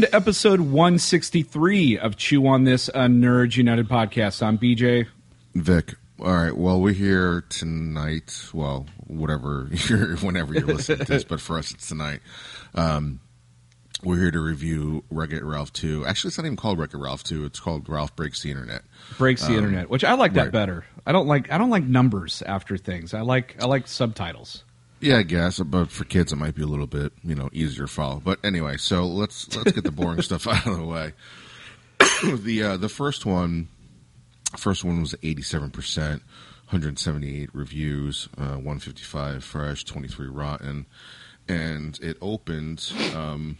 Welcome 0.00 0.12
to 0.12 0.16
episode 0.16 0.60
163 0.60 1.98
of 1.98 2.16
Chew 2.16 2.46
on 2.46 2.64
This, 2.64 2.88
a 2.88 3.00
Nerds 3.00 3.58
United 3.58 3.86
podcast. 3.86 4.42
I'm 4.42 4.56
BJ. 4.56 5.06
Vic. 5.54 5.94
All 6.18 6.32
right. 6.32 6.56
Well, 6.56 6.80
we're 6.80 6.94
here 6.94 7.44
tonight. 7.50 8.48
Well, 8.54 8.86
whatever 9.08 9.68
you're, 9.90 10.16
whenever 10.16 10.54
you're 10.54 10.64
listening 10.68 11.00
to 11.00 11.04
this, 11.04 11.24
but 11.24 11.38
for 11.38 11.58
us, 11.58 11.70
it's 11.70 11.86
tonight. 11.86 12.20
Um, 12.74 13.20
we're 14.02 14.16
here 14.16 14.30
to 14.30 14.40
review 14.40 15.04
Wreck 15.10 15.32
It 15.32 15.44
Ralph 15.44 15.70
2. 15.74 16.06
Actually, 16.06 16.28
it's 16.28 16.38
not 16.38 16.46
even 16.46 16.56
called 16.56 16.78
Wreck 16.78 16.94
It 16.94 16.98
Ralph 16.98 17.22
2. 17.22 17.44
It's 17.44 17.60
called 17.60 17.86
Ralph 17.86 18.16
Breaks 18.16 18.42
the 18.42 18.50
Internet. 18.50 18.84
Breaks 19.18 19.46
the 19.46 19.54
internet, 19.54 19.90
which 19.90 20.02
I 20.02 20.14
like 20.14 20.32
that 20.32 20.44
right. 20.44 20.50
better. 20.50 20.86
I 21.04 21.12
don't 21.12 21.26
like 21.26 21.52
I 21.52 21.58
don't 21.58 21.68
like 21.68 21.84
numbers 21.84 22.42
after 22.46 22.78
things. 22.78 23.12
I 23.12 23.20
like 23.20 23.56
I 23.60 23.66
like 23.66 23.86
subtitles. 23.86 24.64
Yeah, 25.00 25.16
I 25.16 25.22
guess, 25.22 25.58
but 25.60 25.90
for 25.90 26.04
kids, 26.04 26.32
it 26.32 26.36
might 26.36 26.54
be 26.54 26.62
a 26.62 26.66
little 26.66 26.86
bit, 26.86 27.12
you 27.24 27.34
know, 27.34 27.48
easier 27.52 27.86
to 27.86 27.92
follow. 27.92 28.20
But 28.22 28.38
anyway, 28.44 28.76
so 28.76 29.06
let's 29.06 29.54
let's 29.56 29.72
get 29.72 29.84
the 29.84 29.90
boring 29.90 30.20
stuff 30.22 30.46
out 30.46 30.66
of 30.66 30.76
the 30.76 30.84
way. 30.84 31.14
the 32.24 32.62
uh, 32.62 32.76
the 32.76 32.88
first 32.90 33.24
one, 33.24 33.68
first 34.58 34.84
one 34.84 35.00
was 35.00 35.14
eighty 35.22 35.40
seven 35.40 35.70
percent, 35.70 36.22
one 36.22 36.82
hundred 36.82 36.98
seventy 36.98 37.42
eight 37.42 37.50
reviews, 37.54 38.28
uh, 38.36 38.56
one 38.56 38.78
fifty 38.78 39.02
five 39.02 39.42
fresh, 39.42 39.84
twenty 39.84 40.08
three 40.08 40.28
rotten, 40.28 40.84
and 41.48 41.98
it 42.02 42.18
opened 42.20 42.92
um, 43.14 43.56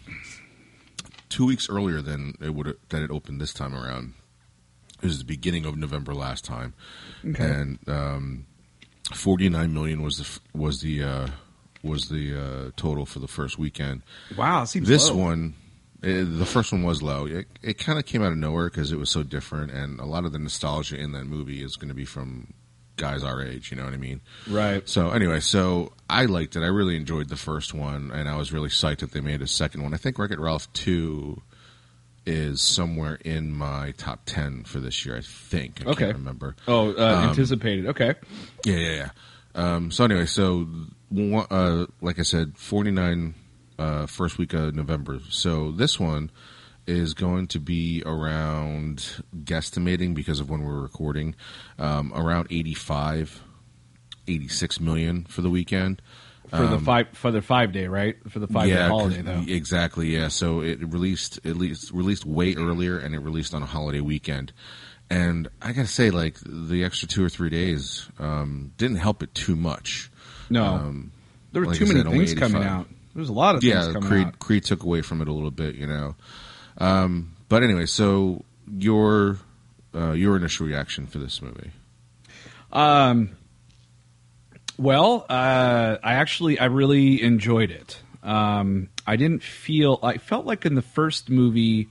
two 1.31 1.47
weeks 1.47 1.71
earlier 1.71 2.03
than 2.03 2.35
it 2.43 2.55
would 2.55 2.77
that 2.91 3.03
it 3.03 3.11
opened 3.11 3.41
this 3.41 3.55
time 3.55 3.75
around. 3.75 4.13
It 5.03 5.07
was 5.07 5.19
the 5.19 5.25
beginning 5.25 5.65
of 5.65 5.79
November 5.79 6.15
last 6.15 6.45
time, 6.45 6.75
and 7.23 7.79
um, 7.89 8.47
49 9.15 9.73
million 9.73 10.03
was 10.03 10.19
the 10.19 10.59
was 10.59 10.81
the 10.81 11.03
uh, 11.03 11.29
was 11.83 12.09
the 12.09 12.35
uh, 12.39 12.71
total 12.77 13.07
for 13.07 13.19
the 13.19 13.29
first 13.29 13.59
weekend. 13.59 14.03
Wow, 14.37 14.63
it 14.63 14.67
seems 14.67 14.87
This 14.89 15.11
low. 15.11 15.17
one, 15.17 15.55
eh, 16.03 16.25
the 16.27 16.47
first 16.47 16.73
one 16.73 16.83
was 16.83 17.03
low. 17.03 17.27
It, 17.27 17.47
it 17.63 17.79
kind 17.79 17.99
of 17.99 18.05
came 18.07 18.23
out 18.23 18.33
of 18.33 18.39
nowhere 18.39 18.69
because 18.69 18.93
it 18.93 18.99
was 18.99 19.11
so 19.11 19.23
different, 19.23 19.71
and 19.73 19.99
a 20.01 20.05
lot 20.05 20.25
of 20.25 20.33
the 20.33 20.39
nostalgia 20.39 20.97
in 20.99 21.13
that 21.13 21.25
movie 21.25 21.63
is 21.63 21.77
going 21.77 21.89
to 21.89 21.95
be 21.95 22.05
from 22.05 22.53
guys 22.97 23.25
our 23.25 23.43
age. 23.43 23.71
You 23.71 23.79
know 23.79 23.85
what 23.85 23.95
I 23.95 23.99
mean? 23.99 24.21
right. 24.47 24.87
So 24.89 25.11
anyway, 25.11 25.41
so 25.41 25.93
I 26.11 26.27
liked 26.27 26.55
it. 26.57 26.63
I 26.63 26.67
really 26.67 26.97
enjoyed 26.97 27.29
the 27.31 27.37
first 27.37 27.73
one, 27.73 28.11
and 28.13 28.29
I 28.29 28.37
was 28.37 28.53
really 28.53 28.69
psyched 28.69 28.99
that 28.99 29.13
they 29.13 29.21
made 29.21 29.41
a 29.43 29.47
second 29.47 29.83
one. 29.83 29.95
I 29.95 29.97
think 29.97 30.19
Wreck 30.19 30.31
It 30.31 30.39
Ralph 30.39 30.71
two 30.75 31.41
is 32.31 32.61
somewhere 32.61 33.17
in 33.25 33.53
my 33.53 33.93
top 33.99 34.21
ten 34.25 34.63
for 34.65 34.79
this 34.81 35.05
year. 35.05 35.17
I 35.17 35.21
think. 35.21 35.83
I 35.85 35.91
Okay. 35.91 36.05
can't 36.07 36.17
remember. 36.19 36.55
Oh, 36.69 36.91
uh, 36.97 37.15
Um, 37.17 37.29
anticipated. 37.31 37.87
Okay. 37.87 38.15
Yeah, 38.65 38.77
yeah, 38.77 38.95
yeah. 38.95 39.11
Um, 39.55 39.91
so 39.91 40.05
anyway, 40.05 40.27
so 40.27 40.67
uh, 41.51 41.87
like 42.01 42.19
I 42.19 42.23
said, 42.23 42.57
49 42.57 43.35
uh, 43.79 44.07
first 44.07 44.39
week 44.39 44.53
of 44.55 44.75
November. 44.75 45.19
So 45.29 45.73
this 45.73 45.99
one 45.99 46.31
is 46.87 47.15
going 47.15 47.49
to 47.49 47.59
be 47.59 48.03
around 48.07 49.23
guesstimating 49.45 50.15
because 50.15 50.39
of 50.41 50.49
when 50.49 50.63
we're 50.63 50.81
recording 50.81 51.35
um, 51.79 52.13
around 52.15 52.47
85 52.51 53.43
86 54.29 54.81
million 54.81 55.25
for 55.25 55.43
the 55.43 55.51
weekend 55.51 56.01
For 56.49 56.67
the 56.67 56.81
five 56.81 57.09
for 57.13 57.31
the 57.31 57.43
five 57.43 57.73
day, 57.73 57.87
right? 57.87 58.17
For 58.29 58.41
the 58.41 58.49
five 58.49 58.67
day 58.67 58.77
Um, 58.77 59.11
yeah, 59.13 59.23
though. 59.23 59.45
Exactly. 59.47 60.09
Yeah. 60.09 60.29
So 60.29 60.63
it 60.63 60.81
released 60.81 61.39
at 61.45 61.57
least 61.57 61.93
released 61.93 62.27
way 62.27 62.57
earlier, 62.57 62.99
and 62.99 63.15
it 63.15 63.21
released 63.21 63.55
on 63.55 63.63
a 63.63 63.67
holiday 63.67 64.01
weekend. 64.01 64.53
And 65.09 65.49
I 65.63 65.73
gotta 65.73 65.87
say, 65.87 66.11
like 66.11 66.39
the 66.45 66.83
extra 66.85 67.07
two 67.07 67.25
or 67.25 67.29
three 67.29 67.51
days 67.51 68.09
um, 68.19 68.73
didn't 68.79 68.97
help 68.97 69.23
it 69.23 69.33
too 69.33 69.55
much. 69.55 70.11
No. 70.49 70.65
Um, 70.65 71.13
there 71.53 71.63
were 71.63 71.69
like 71.69 71.79
too 71.79 71.85
I 71.85 71.89
many 71.89 72.03
said, 72.03 72.11
things 72.11 72.35
coming 72.35 72.63
85. 72.63 72.67
out. 72.81 72.87
There's 73.15 73.29
a 73.29 73.33
lot 73.33 73.55
of 73.55 73.61
things 73.61 73.75
yeah, 73.75 73.93
coming 73.93 74.09
Creed 74.09 74.27
out. 74.27 74.39
Creed 74.39 74.65
took 74.65 74.83
away 74.83 75.03
from 75.03 75.21
it 75.21 75.29
a 75.29 75.33
little 75.33 75.51
bit, 75.51 75.75
you 75.75 75.87
know. 75.87 76.15
Um, 76.79 77.37
but 77.49 77.63
anyway, 77.63 77.87
so 77.87 78.45
your 78.73 79.39
uh, 79.95 80.13
your 80.13 80.37
initial 80.37 80.67
reaction 80.67 81.07
for 81.07 81.19
this 81.19 81.43
movie? 81.43 81.71
Um, 82.73 83.37
well, 84.81 85.27
uh, 85.29 85.99
I 86.03 86.15
actually 86.15 86.59
I 86.59 86.67
really 86.67 87.23
enjoyed 87.23 87.71
it. 87.71 88.01
Um, 88.23 88.89
I 89.07 89.17
didn't 89.17 89.43
feel 89.43 89.99
I 90.03 90.17
felt 90.17 90.47
like 90.47 90.65
in 90.65 90.75
the 90.75 90.83
first 90.83 91.29
movie 91.29 91.89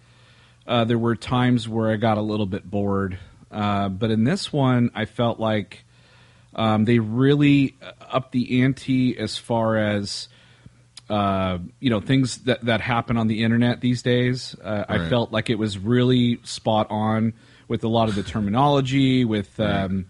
uh, 0.66 0.86
there 0.86 0.98
were 0.98 1.16
times 1.16 1.70
where 1.70 1.92
I 1.92 1.98
got 1.98 2.18
a 2.18 2.22
little 2.22 2.48
bit 2.48 2.70
bored, 2.70 3.20
uh, 3.52 3.90
but 3.90 4.10
in 4.10 4.24
this 4.24 4.52
one 4.52 4.90
I 4.96 5.06
felt 5.06 5.40
like 5.40 5.84
um, 6.56 6.86
they 6.86 6.98
really 6.98 7.76
upped 8.02 8.32
the 8.32 8.64
ante 8.64 9.16
as 9.20 9.38
far 9.38 9.78
as 9.78 10.28
uh, 11.12 11.60
you 11.80 11.92
know 11.92 12.02
things 12.02 12.40
that 12.46 12.66
that 12.66 12.82
happen 12.82 13.18
on 13.18 13.28
the 13.28 13.44
internet 13.44 13.82
these 13.82 14.02
days. 14.02 14.56
Uh, 14.64 14.86
I 14.90 15.10
felt 15.10 15.32
like 15.32 15.52
it 15.52 15.60
was 15.60 15.78
really 15.78 16.40
spot 16.44 16.88
on 16.90 17.34
with 17.68 17.84
a 17.84 17.88
lot 17.88 18.10
of 18.10 18.16
the 18.16 18.24
terminology. 18.24 19.26
With 19.26 19.60
um, 19.60 20.08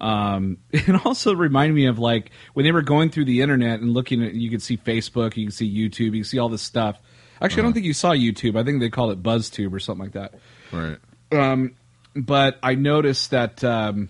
um, 0.00 0.58
it 0.70 1.04
also 1.04 1.34
reminded 1.34 1.74
me 1.74 1.86
of 1.86 1.98
like 1.98 2.30
when 2.54 2.64
they 2.64 2.72
were 2.72 2.82
going 2.82 3.10
through 3.10 3.26
the 3.26 3.42
internet 3.42 3.80
and 3.80 3.92
looking 3.92 4.22
at. 4.24 4.34
You 4.34 4.50
could 4.50 4.62
see 4.62 4.76
Facebook, 4.76 5.36
you 5.36 5.46
can 5.46 5.52
see 5.52 5.68
YouTube, 5.68 5.98
you 5.98 6.10
can 6.10 6.24
see 6.24 6.38
all 6.38 6.48
this 6.48 6.62
stuff. 6.62 7.00
Actually, 7.42 7.62
I 7.62 7.64
don't 7.64 7.72
think 7.72 7.86
you 7.86 7.94
saw 7.94 8.10
YouTube. 8.10 8.58
I 8.58 8.64
think 8.64 8.80
they 8.80 8.90
called 8.90 9.12
it 9.12 9.22
BuzzTube 9.22 9.72
or 9.72 9.80
something 9.80 10.04
like 10.04 10.12
that 10.12 10.34
Right. 10.72 10.98
Um, 11.32 11.76
but 12.14 12.58
I 12.62 12.74
noticed 12.74 13.30
that 13.30 13.62
um, 13.64 14.08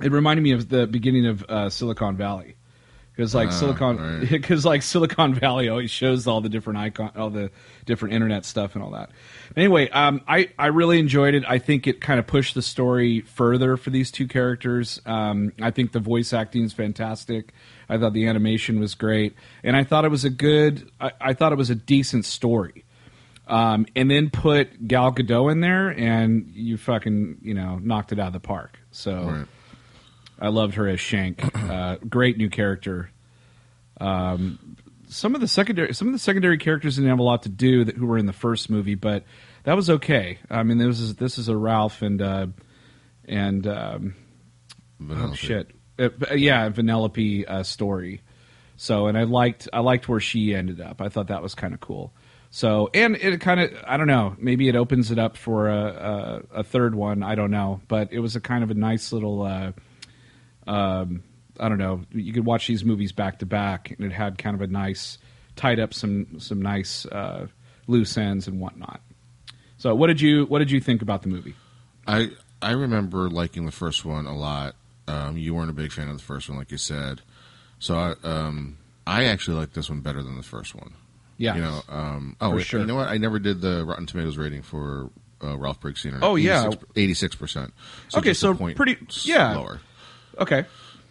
it 0.00 0.12
reminded 0.12 0.42
me 0.42 0.52
of 0.52 0.68
the 0.68 0.86
beginning 0.86 1.26
of 1.26 1.44
uh, 1.44 1.70
Silicon 1.70 2.16
Valley 2.16 2.56
because 3.18 3.34
like 3.34 3.48
Ah, 3.48 3.50
Silicon 3.50 3.96
right. 3.96 4.30
because 4.30 4.64
like 4.64 4.80
Silicon 4.80 5.34
Valley 5.34 5.68
always 5.68 5.90
shows 5.90 6.28
all 6.28 6.40
the 6.40 6.48
different 6.48 6.78
icon 6.78 7.10
all 7.16 7.30
the 7.30 7.50
different 7.84 8.14
internet 8.14 8.44
stuff 8.44 8.76
and 8.76 8.84
all 8.84 8.92
that. 8.92 9.10
Anyway, 9.56 9.90
um, 9.90 10.20
I 10.28 10.50
I 10.56 10.68
really 10.68 11.00
enjoyed 11.00 11.34
it. 11.34 11.42
I 11.48 11.58
think 11.58 11.88
it 11.88 12.00
kind 12.00 12.20
of 12.20 12.28
pushed 12.28 12.54
the 12.54 12.62
story 12.62 13.22
further 13.22 13.76
for 13.76 13.90
these 13.90 14.12
two 14.12 14.28
characters. 14.28 15.02
Um, 15.04 15.52
I 15.60 15.72
think 15.72 15.90
the 15.90 15.98
voice 15.98 16.32
acting 16.32 16.62
is 16.62 16.72
fantastic. 16.72 17.52
I 17.88 17.98
thought 17.98 18.12
the 18.12 18.28
animation 18.28 18.78
was 18.78 18.94
great, 18.94 19.34
and 19.64 19.76
I 19.76 19.82
thought 19.82 20.04
it 20.04 20.12
was 20.12 20.24
a 20.24 20.30
good. 20.30 20.88
I, 21.00 21.10
I 21.20 21.34
thought 21.34 21.50
it 21.50 21.58
was 21.58 21.70
a 21.70 21.74
decent 21.74 22.24
story 22.24 22.84
um, 23.48 23.86
and 23.96 24.08
then 24.08 24.30
put 24.30 24.86
Gal 24.86 25.12
Gadot 25.12 25.50
in 25.50 25.60
there, 25.60 25.88
and 25.88 26.52
you 26.54 26.76
fucking 26.76 27.38
you 27.42 27.54
know 27.54 27.78
knocked 27.78 28.12
it 28.12 28.20
out 28.20 28.28
of 28.28 28.32
the 28.34 28.40
park. 28.40 28.78
So 28.92 29.24
Right. 29.24 29.46
I 30.40 30.48
loved 30.48 30.74
her 30.74 30.88
as 30.88 31.00
Shank. 31.00 31.44
Uh, 31.68 31.96
great 32.08 32.38
new 32.38 32.48
character. 32.48 33.10
Um, 34.00 34.76
some 35.08 35.34
of 35.34 35.40
the 35.40 35.48
secondary 35.48 35.92
some 35.94 36.08
of 36.08 36.12
the 36.12 36.18
secondary 36.18 36.58
characters 36.58 36.96
didn't 36.96 37.10
have 37.10 37.18
a 37.18 37.22
lot 37.22 37.42
to 37.42 37.48
do 37.48 37.84
that 37.84 37.96
who 37.96 38.06
were 38.06 38.18
in 38.18 38.26
the 38.26 38.32
first 38.32 38.70
movie, 38.70 38.94
but 38.94 39.24
that 39.64 39.74
was 39.74 39.90
okay. 39.90 40.38
I 40.50 40.62
mean, 40.62 40.78
this 40.78 41.00
is 41.00 41.16
this 41.16 41.38
is 41.38 41.48
a 41.48 41.56
Ralph 41.56 42.02
and 42.02 42.22
uh, 42.22 42.46
and 43.26 43.66
um, 43.66 44.14
oh 45.10 45.34
shit, 45.34 45.70
uh, 45.98 46.10
yeah, 46.34 46.68
Vanellope 46.70 47.48
uh, 47.48 47.62
story. 47.62 48.22
So, 48.76 49.08
and 49.08 49.18
I 49.18 49.24
liked 49.24 49.68
I 49.72 49.80
liked 49.80 50.08
where 50.08 50.20
she 50.20 50.54
ended 50.54 50.80
up. 50.80 51.00
I 51.00 51.08
thought 51.08 51.28
that 51.28 51.42
was 51.42 51.54
kind 51.54 51.74
of 51.74 51.80
cool. 51.80 52.12
So, 52.50 52.88
and 52.94 53.16
it 53.16 53.40
kind 53.40 53.60
of 53.60 53.72
I 53.86 53.96
don't 53.96 54.06
know, 54.06 54.36
maybe 54.38 54.68
it 54.68 54.76
opens 54.76 55.10
it 55.10 55.18
up 55.18 55.36
for 55.36 55.68
a, 55.68 56.42
a 56.52 56.60
a 56.60 56.64
third 56.64 56.94
one. 56.94 57.22
I 57.22 57.34
don't 57.34 57.50
know, 57.50 57.80
but 57.88 58.12
it 58.12 58.20
was 58.20 58.36
a 58.36 58.40
kind 58.40 58.62
of 58.62 58.70
a 58.70 58.74
nice 58.74 59.12
little. 59.12 59.74
Um, 60.68 61.22
I 61.58 61.68
don't 61.68 61.78
know. 61.78 62.02
You 62.12 62.32
could 62.32 62.44
watch 62.44 62.66
these 62.68 62.84
movies 62.84 63.10
back 63.12 63.40
to 63.40 63.46
back, 63.46 63.90
and 63.90 64.00
it 64.04 64.12
had 64.12 64.38
kind 64.38 64.54
of 64.54 64.62
a 64.62 64.66
nice 64.66 65.18
tied 65.56 65.80
up 65.80 65.92
some 65.94 66.38
some 66.38 66.62
nice 66.62 67.04
uh, 67.06 67.48
loose 67.86 68.16
ends 68.16 68.46
and 68.46 68.60
whatnot. 68.60 69.00
So, 69.78 69.94
what 69.94 70.06
did 70.08 70.20
you 70.20 70.44
what 70.46 70.60
did 70.60 70.70
you 70.70 70.80
think 70.80 71.02
about 71.02 71.22
the 71.22 71.28
movie? 71.28 71.54
I 72.06 72.30
I 72.62 72.72
remember 72.72 73.28
liking 73.28 73.66
the 73.66 73.72
first 73.72 74.04
one 74.04 74.26
a 74.26 74.36
lot. 74.36 74.74
Um, 75.08 75.36
you 75.38 75.54
weren't 75.54 75.70
a 75.70 75.74
big 75.74 75.90
fan 75.90 76.08
of 76.08 76.16
the 76.18 76.22
first 76.22 76.48
one, 76.48 76.58
like 76.58 76.70
you 76.70 76.78
said. 76.78 77.22
So 77.78 77.96
I 77.96 78.14
um, 78.22 78.78
I 79.06 79.24
actually 79.24 79.56
like 79.56 79.72
this 79.72 79.88
one 79.88 80.00
better 80.00 80.22
than 80.22 80.36
the 80.36 80.42
first 80.42 80.74
one. 80.74 80.92
Yeah, 81.38 81.54
You 81.54 81.60
know, 81.62 81.82
um, 81.88 82.36
oh, 82.40 82.50
wait, 82.50 82.66
sure. 82.66 82.80
you 82.80 82.86
know 82.86 82.96
what? 82.96 83.06
I 83.08 83.16
never 83.16 83.38
did 83.38 83.60
the 83.60 83.84
Rotten 83.86 84.06
Tomatoes 84.06 84.36
rating 84.36 84.62
for 84.62 85.08
uh, 85.42 85.56
Ralph 85.56 85.80
the 85.80 86.18
Oh, 86.20 86.34
yeah. 86.34 86.68
eighty-six 86.96 87.36
percent. 87.36 87.72
Okay, 88.16 88.34
so 88.34 88.54
point 88.54 88.76
pretty- 88.76 88.98
yeah. 89.22 89.54
lower. 89.54 89.80
Okay. 90.38 90.64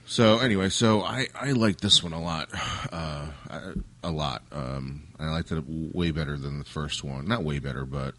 So 0.09 0.39
anyway, 0.39 0.69
so 0.69 1.01
I 1.03 1.27
I 1.35 1.51
like 1.51 1.81
this 1.81 2.01
one 2.01 2.13
a 2.13 2.21
lot, 2.21 2.49
uh, 2.91 3.25
I- 3.49 3.73
a 4.03 4.11
lot. 4.11 4.41
Um, 4.53 5.03
I 5.19 5.25
liked 5.29 5.51
it 5.51 5.63
way 5.67 6.11
better 6.11 6.37
than 6.37 6.59
the 6.59 6.65
first 6.65 7.03
one. 7.03 7.27
Not 7.27 7.43
way 7.43 7.59
better, 7.59 7.85
but 7.85 8.13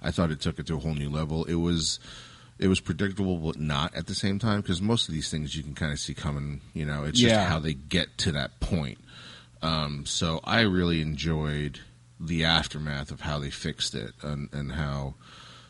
I 0.00 0.10
thought 0.10 0.30
it 0.30 0.40
took 0.40 0.58
it 0.58 0.66
to 0.68 0.76
a 0.76 0.78
whole 0.78 0.94
new 0.94 1.10
level. 1.10 1.44
It 1.44 1.56
was 1.56 1.98
it 2.58 2.68
was 2.68 2.80
predictable, 2.80 3.36
but 3.38 3.58
not 3.58 3.94
at 3.94 4.06
the 4.06 4.14
same 4.14 4.38
time 4.38 4.60
because 4.62 4.80
most 4.80 5.08
of 5.08 5.14
these 5.14 5.30
things 5.30 5.54
you 5.56 5.62
can 5.62 5.74
kind 5.74 5.92
of 5.92 5.98
see 5.98 6.14
coming. 6.14 6.60
You 6.72 6.86
know, 6.86 7.04
it's 7.04 7.20
Yeah. 7.20 7.30
just 7.30 7.48
how 7.48 7.58
they 7.58 7.74
get 7.74 8.16
to 8.18 8.32
that 8.32 8.58
point. 8.60 8.98
Um, 9.60 10.06
so 10.06 10.40
I 10.44 10.60
really 10.62 11.02
enjoyed 11.02 11.80
the 12.20 12.44
aftermath 12.44 13.10
of 13.10 13.20
how 13.22 13.38
they 13.38 13.50
fixed 13.50 13.94
it 13.94 14.12
and, 14.22 14.48
and 14.52 14.72
how 14.72 15.14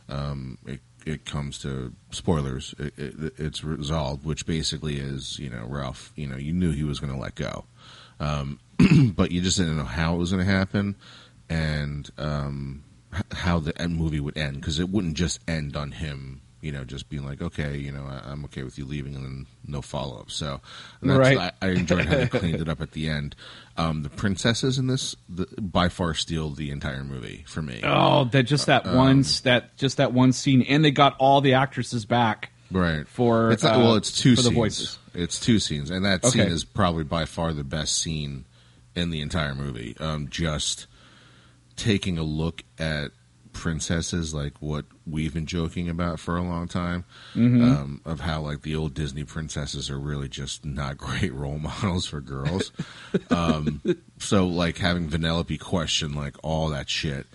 um, 0.09 0.59
it 0.67 0.81
it 1.07 1.25
comes 1.25 1.59
to 1.61 1.93
spoilers. 2.11 2.75
It, 2.79 2.95
it, 2.99 3.33
it's 3.39 3.63
resolved, 3.65 4.25
which 4.25 4.47
basically 4.47 4.97
is 4.97 5.39
you 5.39 5.51
know 5.51 5.67
Ralph. 5.69 6.13
You 6.17 6.27
know 6.27 6.37
you 6.37 6.53
knew 6.53 6.73
he 6.73 6.85
was 6.85 7.01
going 7.01 7.13
to 7.13 7.19
let 7.19 7.35
go, 7.35 7.65
um, 8.21 8.59
but 9.17 9.31
you 9.31 9.41
just 9.41 9.59
didn't 9.59 9.77
know 9.77 9.85
how 9.85 10.15
it 10.15 10.19
was 10.19 10.33
going 10.33 10.45
to 10.45 10.53
happen. 10.53 10.97
and 11.49 12.11
um, 12.19 12.83
how 13.33 13.61
the 13.61 13.89
movie 13.89 14.21
would 14.21 14.37
end 14.37 14.57
because 14.57 14.79
it 14.81 14.89
wouldn't 14.89 15.15
just 15.15 15.41
end 15.47 15.77
on 15.77 15.93
him. 15.93 16.41
You 16.65 16.73
know, 16.73 16.83
just 16.85 17.09
being 17.11 17.25
like, 17.27 17.43
okay, 17.43 17.77
you 17.77 17.93
know, 17.93 18.05
I, 18.05 18.31
I'm 18.31 18.45
okay 18.47 18.63
with 18.63 18.79
you 18.79 18.87
leaving, 18.87 19.15
and 19.15 19.25
then 19.25 19.47
no 19.67 19.83
follow 19.83 20.19
up. 20.19 20.31
So, 20.31 20.61
that's, 21.03 21.19
Right. 21.19 21.39
I, 21.39 21.53
I 21.61 21.69
enjoyed 21.73 22.07
how 22.07 22.17
they 22.17 22.27
cleaned 22.27 22.61
it 22.61 22.69
up 22.69 22.81
at 22.81 22.93
the 22.93 23.09
end. 23.09 23.37
Um, 23.77 24.03
the 24.03 24.09
princesses 24.09 24.79
in 24.79 24.87
this, 24.87 25.15
the, 25.29 25.47
by 25.61 25.89
far, 25.91 26.15
steal 26.15 26.51
the 26.51 26.71
entire 26.71 27.05
movie 27.05 27.45
for 27.47 27.61
me. 27.61 27.81
Oh, 27.85 28.25
that 28.33 28.45
just 28.45 28.67
that 28.67 28.87
one 28.87 29.21
s- 29.21 29.41
that 29.41 29.77
just 29.77 29.99
that 29.99 30.13
one 30.13 30.33
scene, 30.33 30.63
and 30.63 30.85
they 30.85 30.91
got 30.91 31.17
all 31.19 31.41
the 31.43 31.55
actresses 31.55 32.07
back. 32.07 32.51
Right. 32.71 33.07
For, 33.07 33.51
it's 33.53 33.63
not, 33.63 33.77
uh, 33.77 33.79
well, 33.81 33.95
it's 33.97 34.19
two 34.19 34.35
for 34.35 34.43
the 34.43 34.49
scenes. 34.49 34.57
voices. 34.57 34.99
It's 35.13 35.39
two 35.39 35.59
scenes, 35.59 35.91
and 35.91 36.05
that 36.07 36.25
scene 36.25 36.43
is 36.49 36.65
probably 36.65 37.05
by 37.05 37.27
far 37.27 37.53
the 37.53 37.63
best 37.63 38.01
scene 38.01 38.47
in 38.97 39.11
the 39.11 39.21
entire 39.21 39.55
movie. 39.55 39.95
Um, 40.01 40.29
just 40.29 40.87
taking 41.77 42.17
a 42.19 42.23
look 42.23 42.63
at 42.79 43.11
princesses, 43.55 44.35
like 44.35 44.61
what 44.61 44.85
we've 45.07 45.33
been 45.33 45.47
joking 45.47 45.89
about 45.89 46.21
for 46.21 46.37
a 46.37 46.43
long 46.43 46.69
time, 46.69 47.05
Mm-hmm. 47.35 47.63
um, 47.65 48.01
of 48.05 48.21
how 48.21 48.41
like 48.43 48.61
the 48.63 48.77
old 48.77 48.93
Disney 48.95 49.25
princesses 49.25 49.89
are 49.91 49.99
really 49.99 50.29
just 50.29 50.65
not 50.65 50.99
great 51.07 51.33
role 51.33 51.59
models 51.59 52.07
for 52.07 52.21
girls. 52.21 52.71
um, 53.31 53.81
so 54.19 54.47
like 54.47 54.79
having 54.79 55.09
Vanellope 55.09 55.59
question 55.61 56.13
like 56.15 56.37
all 56.43 56.69
that 56.69 56.91
shit 56.91 57.27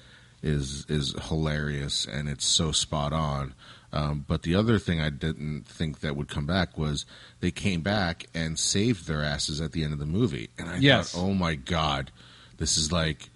is 0.44 0.86
is 0.88 1.16
hilarious 1.28 2.06
and 2.06 2.30
it's 2.30 2.46
so 2.46 2.72
spot 2.72 3.12
on. 3.14 3.54
Um, 3.92 4.24
but 4.28 4.44
the 4.44 4.54
other 4.54 4.78
thing 4.78 5.02
I 5.02 5.10
didn't 5.10 5.64
think 5.68 6.02
that 6.02 6.16
would 6.16 6.28
come 6.28 6.46
back 6.46 6.78
was 6.78 7.06
they 7.40 7.50
came 7.50 7.82
back 7.82 8.28
and 8.36 8.60
saved 8.60 9.08
their 9.08 9.24
asses 9.24 9.60
at 9.62 9.72
the 9.72 9.84
end 9.84 9.94
of 9.94 10.00
the 10.00 10.06
movie, 10.06 10.50
and 10.60 10.70
I 10.70 10.78
Yes. 10.78 11.14
thought, 11.14 11.22
oh 11.22 11.34
my 11.34 11.56
god, 11.56 12.12
this 12.58 12.78
is 12.78 12.92
like. 12.92 13.30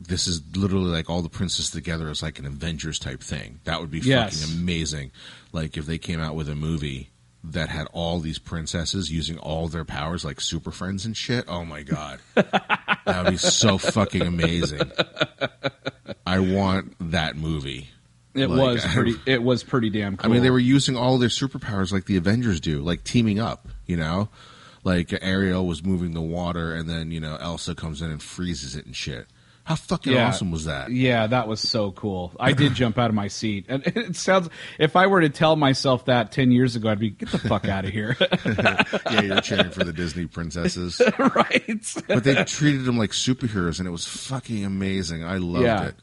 This 0.00 0.26
is 0.26 0.40
literally 0.56 0.90
like 0.90 1.10
all 1.10 1.22
the 1.22 1.28
princes 1.28 1.70
together 1.70 2.08
as 2.08 2.22
like 2.22 2.38
an 2.38 2.46
Avengers 2.46 2.98
type 2.98 3.20
thing. 3.22 3.60
That 3.64 3.80
would 3.80 3.90
be 3.90 3.98
Yes. 4.00 4.40
fucking 4.42 4.58
amazing. 4.62 5.10
Like 5.52 5.76
if 5.76 5.86
they 5.86 5.98
came 5.98 6.20
out 6.20 6.34
with 6.34 6.48
a 6.48 6.54
movie 6.54 7.10
that 7.44 7.68
had 7.68 7.86
all 7.92 8.18
these 8.20 8.38
princesses 8.38 9.10
using 9.10 9.38
all 9.38 9.68
their 9.68 9.84
powers 9.84 10.24
like 10.24 10.40
super 10.40 10.70
friends 10.70 11.04
and 11.06 11.16
shit. 11.16 11.44
Oh 11.48 11.64
my 11.64 11.82
god. 11.82 12.18
that 12.34 13.22
would 13.24 13.30
be 13.30 13.36
so 13.36 13.78
fucking 13.78 14.22
amazing. 14.22 14.80
I 16.26 16.40
want 16.40 16.94
that 17.12 17.36
movie. 17.36 17.88
It 18.34 18.48
Like, 18.50 18.58
was 18.74 18.84
pretty. 18.86 19.14
It 19.26 19.42
was 19.42 19.64
pretty 19.64 19.90
damn 19.90 20.16
I 20.20 20.28
mean, 20.28 20.42
they 20.42 20.50
were 20.50 20.58
using 20.58 20.96
all 20.96 21.18
their 21.18 21.28
superpowers 21.28 21.92
like 21.92 22.04
the 22.04 22.16
Avengers 22.16 22.60
do, 22.60 22.80
like 22.80 23.04
teaming 23.04 23.38
up, 23.40 23.68
you 23.86 23.96
know? 23.96 24.28
Like 24.84 25.12
Ariel 25.22 25.66
was 25.66 25.82
moving 25.84 26.12
the 26.14 26.20
water 26.20 26.74
and 26.74 26.88
then, 26.88 27.10
you 27.10 27.20
know, 27.20 27.36
Elsa 27.40 27.74
comes 27.74 28.00
in 28.02 28.10
and 28.10 28.22
freezes 28.22 28.76
it 28.76 28.86
and 28.86 28.94
shit. 28.94 29.26
How 29.68 29.74
fucking 29.74 30.14
Yeah. 30.14 30.28
awesome 30.28 30.50
was 30.50 30.64
that? 30.64 30.90
Yeah, 30.90 31.26
that 31.26 31.46
was 31.46 31.60
so 31.60 31.90
cool. 31.92 32.32
I 32.40 32.54
did 32.54 32.72
jump 32.72 32.96
out 32.96 33.10
of 33.10 33.14
my 33.14 33.28
seat, 33.28 33.66
and 33.68 33.82
it 33.86 34.16
sounds. 34.16 34.48
If 34.78 34.96
I 34.96 35.08
were 35.08 35.20
to 35.20 35.28
tell 35.28 35.56
myself 35.56 36.06
that 36.06 36.32
ten 36.32 36.50
years 36.50 36.74
ago, 36.74 36.88
I'd 36.88 36.98
be 36.98 37.10
get 37.10 37.28
the 37.30 37.38
fuck 37.38 37.68
out 37.68 37.84
of 37.84 37.90
here, 37.90 38.16
yeah, 38.46 39.20
you're 39.20 39.40
cheering 39.42 39.70
for 39.70 39.84
the 39.84 39.92
Disney 39.92 40.24
princesses. 40.24 41.02
right? 41.18 41.94
but 42.08 42.24
they 42.24 42.42
treated 42.44 42.86
them 42.86 42.96
like 42.96 43.10
superheroes, 43.10 43.78
and 43.78 43.86
it 43.86 43.90
was 43.90 44.06
fucking 44.06 44.64
amazing. 44.64 45.22
I 45.22 45.36
loved 45.36 45.64
Yeah. 45.66 45.84
it. 45.88 45.94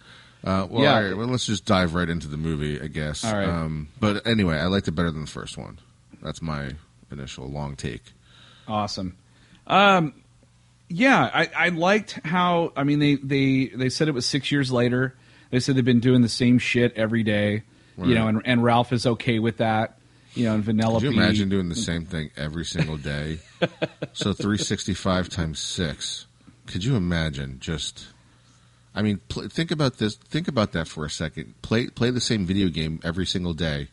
Uh, 0.43 0.67
well, 0.69 0.83
Yeah. 0.83 0.93
all 0.97 1.03
right, 1.03 1.17
well, 1.17 1.25
let's 1.25 1.47
just 1.47 1.65
dive 1.65 1.95
right 1.95 2.07
into 2.07 2.27
the 2.27 2.37
movie, 2.37 2.79
I 2.79 2.85
guess. 2.85 3.25
All 3.25 3.33
right. 3.35 3.49
Um, 3.49 3.87
but 3.99 4.27
anyway, 4.27 4.59
I 4.59 4.67
liked 4.67 4.87
it 4.87 4.91
better 4.91 5.09
than 5.09 5.21
the 5.21 5.31
first 5.31 5.57
one. 5.57 5.79
That's 6.21 6.39
my 6.39 6.73
initial 7.11 7.47
long 7.49 7.75
take. 7.75 8.03
Awesome. 8.67 9.17
Um, 9.65 10.13
yeah, 10.95 11.29
I, 11.33 11.49
I 11.57 11.69
liked 11.69 12.21
how. 12.23 12.71
I 12.77 12.85
mean, 12.85 12.99
they 12.99 13.15
they 13.15 13.65
they 13.67 13.89
said 13.89 14.07
it 14.07 14.13
was 14.13 14.25
six 14.25 14.49
years 14.49 14.71
later. 14.71 15.13
They 15.49 15.59
said 15.59 15.75
they've 15.75 15.83
been 15.83 15.99
doing 15.99 16.21
the 16.21 16.29
same 16.29 16.57
shit 16.57 16.93
every 16.95 17.21
day. 17.21 17.63
Right. 17.97 18.07
You 18.07 18.15
know, 18.15 18.27
and, 18.29 18.41
and 18.45 18.63
Ralph 18.63 18.93
is 18.93 19.05
okay 19.05 19.39
with 19.39 19.57
that. 19.57 19.99
You 20.35 20.45
know, 20.45 20.55
and 20.55 20.63
Vanellope. 20.63 21.01
Could 21.01 21.13
you 21.13 21.21
imagine 21.21 21.49
doing 21.49 21.67
the 21.67 21.75
same 21.75 22.05
thing 22.05 22.31
every 22.37 22.63
single 22.63 22.95
day? 22.95 23.39
so 24.13 24.31
365 24.31 25.27
times 25.27 25.59
six. 25.59 26.27
Could 26.65 26.85
you 26.85 26.95
imagine 26.95 27.57
just? 27.59 28.07
I 28.93 29.01
mean, 29.01 29.19
pl- 29.27 29.49
think 29.49 29.71
about 29.71 29.97
this. 29.97 30.15
Think 30.15 30.47
about 30.47 30.71
that 30.71 30.87
for 30.87 31.03
a 31.03 31.09
second. 31.09 31.61
Play 31.61 31.87
play 31.87 32.09
the 32.09 32.21
same 32.21 32.45
video 32.45 32.69
game 32.69 33.01
every 33.03 33.25
single 33.25 33.53
day 33.53 33.89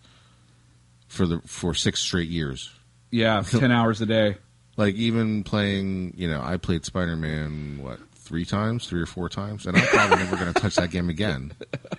for 1.08 1.26
the 1.26 1.40
for 1.46 1.74
six 1.74 2.00
straight 2.00 2.28
years. 2.28 2.70
Yeah, 3.10 3.42
ten 3.46 3.72
hours 3.72 4.00
a 4.00 4.06
day. 4.06 4.36
Like 4.76 4.94
even 4.94 5.44
playing, 5.44 6.14
you 6.16 6.28
know, 6.28 6.40
I 6.42 6.56
played 6.56 6.84
Spider 6.84 7.16
Man 7.16 7.78
what 7.82 7.98
three 8.14 8.44
times, 8.46 8.86
three 8.86 9.02
or 9.02 9.06
four 9.06 9.28
times, 9.28 9.66
and 9.66 9.76
I'm 9.76 9.86
probably 9.88 10.16
never 10.16 10.36
going 10.36 10.52
to 10.52 10.58
touch 10.58 10.76
that 10.76 10.90
game 10.90 11.10
again. 11.10 11.52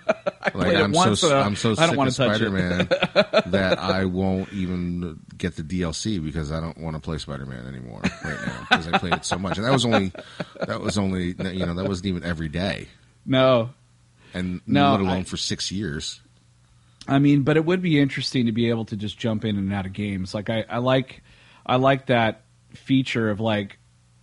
like 0.54 0.74
I'm 0.74 0.90
once, 0.92 1.20
so 1.20 1.38
uh, 1.38 1.42
I'm 1.42 1.54
so 1.54 1.72
I 1.78 1.88
sick 1.88 1.98
of. 1.98 2.12
Spider 2.12 2.50
Man 2.50 2.88
that 3.46 3.78
I 3.78 4.06
won't 4.06 4.52
even 4.52 5.20
get 5.36 5.54
the 5.56 5.62
DLC 5.62 6.22
because 6.22 6.50
I 6.50 6.60
don't 6.60 6.78
want 6.78 6.96
to 6.96 7.00
play 7.00 7.18
Spider 7.18 7.46
Man 7.46 7.66
anymore 7.66 8.00
right 8.24 8.46
now 8.46 8.66
because 8.68 8.88
I 8.88 8.98
played 8.98 9.12
it 9.14 9.24
so 9.24 9.38
much, 9.38 9.58
and 9.58 9.66
that 9.66 9.72
was 9.72 9.84
only 9.84 10.12
that 10.66 10.80
was 10.80 10.98
only 10.98 11.34
you 11.52 11.66
know 11.66 11.74
that 11.74 11.86
wasn't 11.86 12.06
even 12.06 12.24
every 12.24 12.48
day, 12.48 12.88
No, 13.24 13.70
and 14.32 14.60
No, 14.66 14.92
let 14.92 15.00
alone 15.00 15.18
I- 15.18 15.22
for 15.24 15.36
six 15.36 15.70
years. 15.70 16.20
I 17.06 17.18
mean, 17.18 17.42
but 17.42 17.58
it 17.58 17.64
would 17.66 17.82
be 17.82 18.00
interesting 18.00 18.46
to 18.46 18.52
be 18.52 18.70
able 18.70 18.86
to 18.86 18.96
just 18.96 19.18
jump 19.18 19.44
in 19.44 19.58
and 19.58 19.70
out 19.74 19.84
of 19.84 19.92
games. 19.92 20.32
Like 20.32 20.48
I, 20.48 20.64
I 20.68 20.78
like, 20.78 21.22
I 21.66 21.76
like 21.76 22.06
that 22.06 22.43
feature 22.74 23.30
of 23.30 23.40
like, 23.40 23.78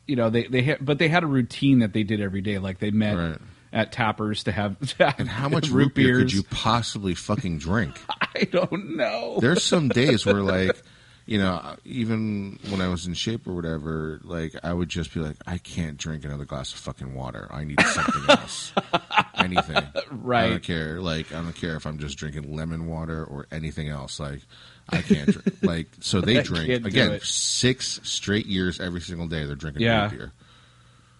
you 0.08 0.16
know, 0.16 0.30
they 0.30 0.44
they 0.48 0.78
but 0.80 0.98
they 1.00 1.08
had 1.08 1.24
a 1.24 1.28
routine 1.28 1.80
that 1.80 1.94
they 1.94 2.04
did 2.04 2.22
every 2.22 2.42
day. 2.42 2.58
Like 2.60 2.80
they 2.80 2.92
met 2.92 3.16
Right. 3.16 3.38
at 3.74 3.92
Tapper's 3.92 4.44
to 4.46 4.52
have, 4.52 4.78
to 4.80 4.96
have 5.06 5.20
And 5.20 5.30
how 5.30 5.48
much 5.56 5.70
root 5.70 5.94
beer 5.96 6.20
could 6.20 6.34
you 6.34 6.44
possibly 6.44 7.14
fucking 7.16 7.58
drink? 7.60 8.00
I 8.36 8.44
don't 8.46 8.96
know. 8.96 9.38
there's 9.40 9.64
some 9.64 9.90
days 9.90 10.26
where 10.26 10.42
like 10.42 10.82
you 11.28 11.38
know 11.38 11.76
even 11.86 12.58
when 12.70 12.82
i 12.82 12.88
was 12.88 13.06
in 13.06 13.14
shape 13.14 13.46
or 13.46 13.54
whatever 13.54 14.20
like 14.24 14.54
i 14.64 14.74
would 14.74 14.90
just 14.90 15.14
be 15.14 15.20
like 15.20 15.36
i 15.46 15.60
can't 15.60 15.98
drink 15.98 16.26
another 16.26 16.46
glass 16.46 16.74
of 16.74 16.80
fucking 16.80 17.14
water 17.14 17.48
i 17.52 17.64
need 17.64 17.80
something 17.82 18.24
else 18.28 18.74
anything 19.36 19.78
Right. 20.10 20.46
i 20.46 20.50
don't 20.50 20.64
care 20.64 21.00
like 21.00 21.32
i 21.32 21.36
don't 21.36 21.54
care 21.56 21.76
if 21.76 21.86
i'm 21.86 22.00
just 22.00 22.18
drinking 22.18 22.56
lemon 22.56 22.88
water 22.88 23.24
or 23.24 23.46
anything 23.52 23.88
else 23.88 24.20
like 24.20 24.42
i 24.90 25.02
can't 25.02 25.30
drink 25.32 25.54
like 25.64 25.88
so 26.00 26.22
they 26.22 26.42
drink 26.42 26.70
again 26.86 27.20
six 27.24 28.00
straight 28.04 28.46
years 28.46 28.80
every 28.80 29.02
single 29.02 29.28
day 29.28 29.46
they're 29.46 29.56
drinking 29.56 29.84
Yeah. 29.84 30.04
root 30.04 30.12
beer 30.12 30.32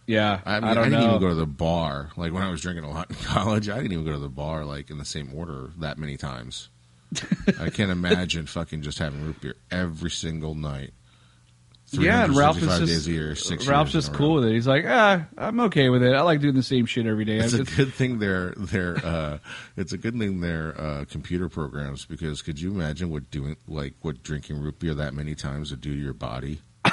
yeah, 0.08 0.42
I 0.46 0.60
mean, 0.60 0.64
I 0.68 0.72
I, 0.72 0.74
didn't 0.74 0.92
know. 0.92 1.08
even 1.10 1.20
go 1.22 1.30
to 1.30 1.36
the 1.36 1.46
bar. 1.46 2.10
Like 2.18 2.34
when 2.34 2.44
I 2.44 2.50
was 2.50 2.60
drinking 2.60 2.84
a 2.84 2.90
lot 2.90 3.10
in 3.12 3.16
college, 3.24 3.70
I 3.70 3.78
didn't 3.78 3.94
even 3.94 4.04
go 4.04 4.12
to 4.12 4.18
the 4.20 4.28
bar 4.30 4.66
like 4.66 4.90
in 4.90 4.98
the 4.98 5.06
same 5.06 5.32
order 5.34 5.70
that 5.80 5.98
many 5.98 6.18
times. 6.18 6.68
I 7.62 7.70
can't 7.70 7.92
imagine 7.92 8.46
fucking 8.46 8.82
just 8.82 8.98
having 9.00 9.24
root 9.24 9.40
beer 9.40 9.56
every 9.70 10.10
single 10.10 10.54
night. 10.56 10.92
Yeah, 11.94 12.24
and 12.26 12.36
Ralph 12.36 12.62
is 12.62 12.80
just 12.90 13.08
year, 13.08 13.36
six 13.36 13.68
Ralph's 13.68 13.92
just 13.92 14.14
cool 14.14 14.36
with 14.36 14.46
it. 14.46 14.54
He's 14.54 14.68
like, 14.68 14.86
ah, 14.88 15.26
I'm 15.38 15.60
okay 15.62 15.90
with 15.90 16.04
it. 16.04 16.14
I 16.14 16.22
like 16.22 16.40
doing 16.42 16.56
the 16.56 16.64
same 16.64 16.86
shit 16.86 17.06
every 17.06 17.26
day. 17.26 17.38
It's 17.38 17.54
I'm 17.54 17.62
a 17.62 17.64
just- 17.64 17.78
good 17.78 17.94
thing 17.94 18.20
they're 18.20 18.54
they're 18.58 18.98
uh, 19.06 19.38
it's 19.78 19.94
a 19.94 19.98
good 19.98 20.18
thing 20.18 20.40
they're 20.42 20.80
uh, 20.80 21.06
computer 21.10 21.50
programs 21.50 22.06
because 22.06 22.42
could 22.42 22.60
you 22.62 22.72
imagine 22.72 23.10
what 23.10 23.30
doing 23.32 23.56
like 23.68 23.94
what 24.02 24.24
drinking 24.24 24.60
root 24.62 24.80
beer 24.80 24.94
that 24.94 25.14
many 25.14 25.36
times 25.36 25.72
would 25.72 25.82
do 25.82 25.94
to 25.94 26.02
your 26.02 26.14
body? 26.14 26.60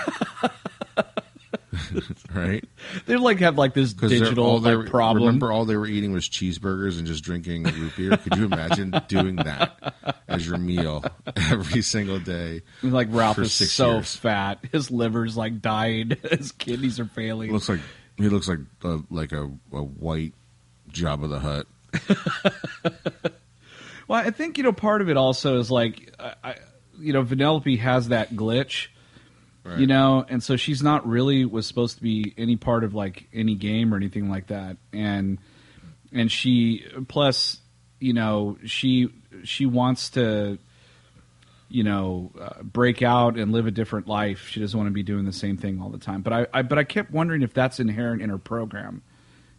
right? 2.35 2.65
they 3.07 3.17
like 3.17 3.39
have 3.41 3.57
like 3.59 3.75
this 3.75 3.93
digital 3.93 4.61
like, 4.61 4.87
problem. 4.87 5.27
Remember, 5.27 5.53
all 5.53 5.65
they 5.65 5.77
were 5.77 5.87
eating 5.87 6.13
was 6.13 6.29
cheeseburgers 6.29 6.99
and 6.99 7.07
just 7.07 7.25
drinking 7.25 7.65
root 7.65 7.93
beer. 7.97 8.17
Could 8.17 8.37
you 8.37 8.47
imagine 8.47 8.95
doing 9.09 9.37
that 9.37 9.95
as 10.29 10.47
your 10.47 10.59
meal 10.59 11.05
every 11.51 11.83
single 11.83 12.19
day? 12.19 12.63
like 12.83 13.09
Ralph 13.11 13.39
is 13.39 13.53
so 13.53 13.95
years. 13.97 14.17
fat. 14.17 14.59
His 14.73 14.91
liver's 14.91 15.37
like 15.37 15.61
dying. 15.61 16.13
His 16.31 16.53
kidneys 16.53 17.01
are 17.01 17.07
failing. 17.07 17.49
He 17.49 17.53
looks 17.53 17.69
like 17.69 17.81
he 18.17 18.29
looks 18.29 18.49
like 18.49 18.61
a, 18.85 19.01
like 19.11 19.33
a, 19.33 19.45
a 19.73 19.83
white 19.83 20.35
Jabba 20.91 21.29
the 21.29 21.39
Hutt. 21.39 21.67
Well, 24.09 24.19
I 24.19 24.31
think 24.31 24.57
you 24.57 24.65
know 24.65 24.73
part 24.73 25.03
of 25.03 25.11
it 25.11 25.19
also 25.19 25.59
is 25.59 25.71
like, 25.71 26.15
I, 26.19 26.35
I, 26.43 26.55
you 26.99 27.13
know, 27.13 27.23
Vanellope 27.23 27.79
has 27.79 28.09
that 28.09 28.31
glitch, 28.31 28.89
Right. 29.69 29.81
you 29.81 29.87
know, 29.87 30.25
and 30.29 30.43
so 30.43 30.57
she's 30.57 30.83
not 30.83 31.07
really 31.07 31.45
was 31.45 31.67
supposed 31.67 31.97
to 31.97 32.03
be 32.03 32.33
any 32.39 32.57
part 32.57 32.85
of 32.85 32.95
like 32.95 33.29
any 33.35 33.55
game 33.55 33.93
or 33.93 33.97
anything 33.97 34.31
like 34.31 34.47
that, 34.47 34.79
and 34.93 35.39
and 36.13 36.33
she 36.33 36.87
plus, 37.09 37.59
you 38.01 38.13
know, 38.15 38.57
she 38.65 39.11
she 39.45 39.67
wants 39.67 40.11
to, 40.11 40.59
you 41.69 41.85
know, 41.85 42.33
uh, 42.41 42.63
break 42.63 43.03
out 43.03 43.37
and 43.37 43.53
live 43.53 43.67
a 43.67 43.71
different 43.71 44.07
life. 44.09 44.49
She 44.49 44.61
doesn't 44.61 44.77
want 44.77 44.89
to 44.89 44.95
be 44.95 45.03
doing 45.03 45.27
the 45.27 45.33
same 45.33 45.59
thing 45.59 45.83
all 45.83 45.91
the 45.91 45.99
time. 45.99 46.23
But 46.23 46.33
I, 46.33 46.47
I 46.55 46.63
but 46.63 46.79
I 46.79 46.85
kept 46.85 47.11
wondering 47.11 47.43
if 47.43 47.53
that's 47.53 47.79
inherent 47.79 48.23
in 48.23 48.31
her 48.31 48.39
program, 48.39 49.03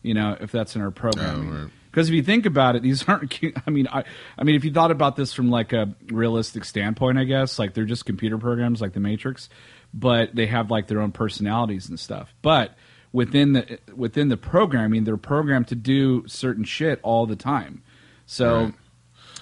you 0.02 0.14
know, 0.14 0.36
if 0.40 0.52
that's 0.52 0.76
in 0.76 0.82
her 0.82 0.92
programming. 0.92 1.52
right. 1.52 1.70
Because 1.92 2.08
if 2.08 2.14
you 2.14 2.22
think 2.22 2.46
about 2.46 2.76
it, 2.76 2.84
these 2.84 3.04
aren't. 3.08 3.40
I 3.66 3.70
mean, 3.70 3.88
I, 3.92 4.04
I 4.38 4.44
mean, 4.44 4.56
if 4.56 4.64
you 4.64 4.72
thought 4.72 4.92
about 4.92 5.16
this 5.16 5.34
from 5.34 5.50
like 5.50 5.74
a 5.74 5.94
realistic 6.08 6.66
standpoint, 6.66 7.18
I 7.18 7.24
guess 7.24 7.60
like 7.60 7.74
they're 7.74 7.86
just 7.86 8.06
computer 8.06 8.38
programs 8.38 8.82
like 8.82 8.94
the 8.94 9.00
Matrix, 9.00 9.50
but 9.94 10.36
they 10.36 10.46
have 10.48 10.70
like 10.72 10.88
their 10.88 11.02
own 11.02 11.12
personalities 11.12 11.90
and 11.90 12.00
stuff. 12.00 12.34
But 12.42 12.76
within 13.12 13.54
the 13.54 13.80
within 13.96 14.30
the 14.30 14.38
programming, 14.38 15.04
they're 15.04 15.18
programmed 15.18 15.68
to 15.70 15.76
do 15.76 16.28
certain 16.28 16.64
shit 16.64 17.00
all 17.04 17.26
the 17.26 17.36
time. 17.36 17.82
So 18.26 18.56
Right. 18.66 18.74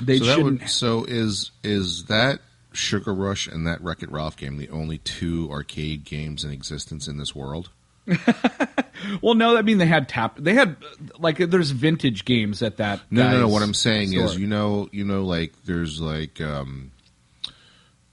they 0.01 0.17
so 0.19 0.25
shouldn't. 0.25 0.61
would, 0.61 0.69
so 0.69 1.03
is 1.05 1.51
is 1.63 2.05
that 2.05 2.39
Sugar 2.73 3.13
Rush 3.13 3.47
and 3.47 3.65
that 3.67 3.81
Wreck 3.81 4.03
It 4.03 4.11
Ralph 4.11 4.37
game 4.37 4.57
the 4.57 4.69
only 4.69 4.99
two 4.99 5.49
arcade 5.51 6.03
games 6.05 6.43
in 6.43 6.51
existence 6.51 7.07
in 7.07 7.17
this 7.17 7.35
world? 7.35 7.69
well, 9.21 9.33
no, 9.35 9.57
I 9.57 9.61
mean 9.61 9.77
they 9.79 9.85
had 9.85 10.07
tap. 10.07 10.37
They 10.39 10.53
had 10.53 10.77
like 11.19 11.37
there's 11.37 11.71
vintage 11.71 12.23
games 12.25 12.61
at 12.61 12.77
that. 12.77 13.01
No, 13.11 13.29
no, 13.29 13.41
no. 13.41 13.47
What 13.47 13.63
I'm 13.63 13.73
saying 13.73 14.13
is, 14.13 14.37
you 14.37 14.47
know, 14.47 14.87
you 14.91 15.03
know, 15.03 15.23
like 15.23 15.53
there's 15.65 15.99
like, 15.99 16.39
um, 16.39 16.91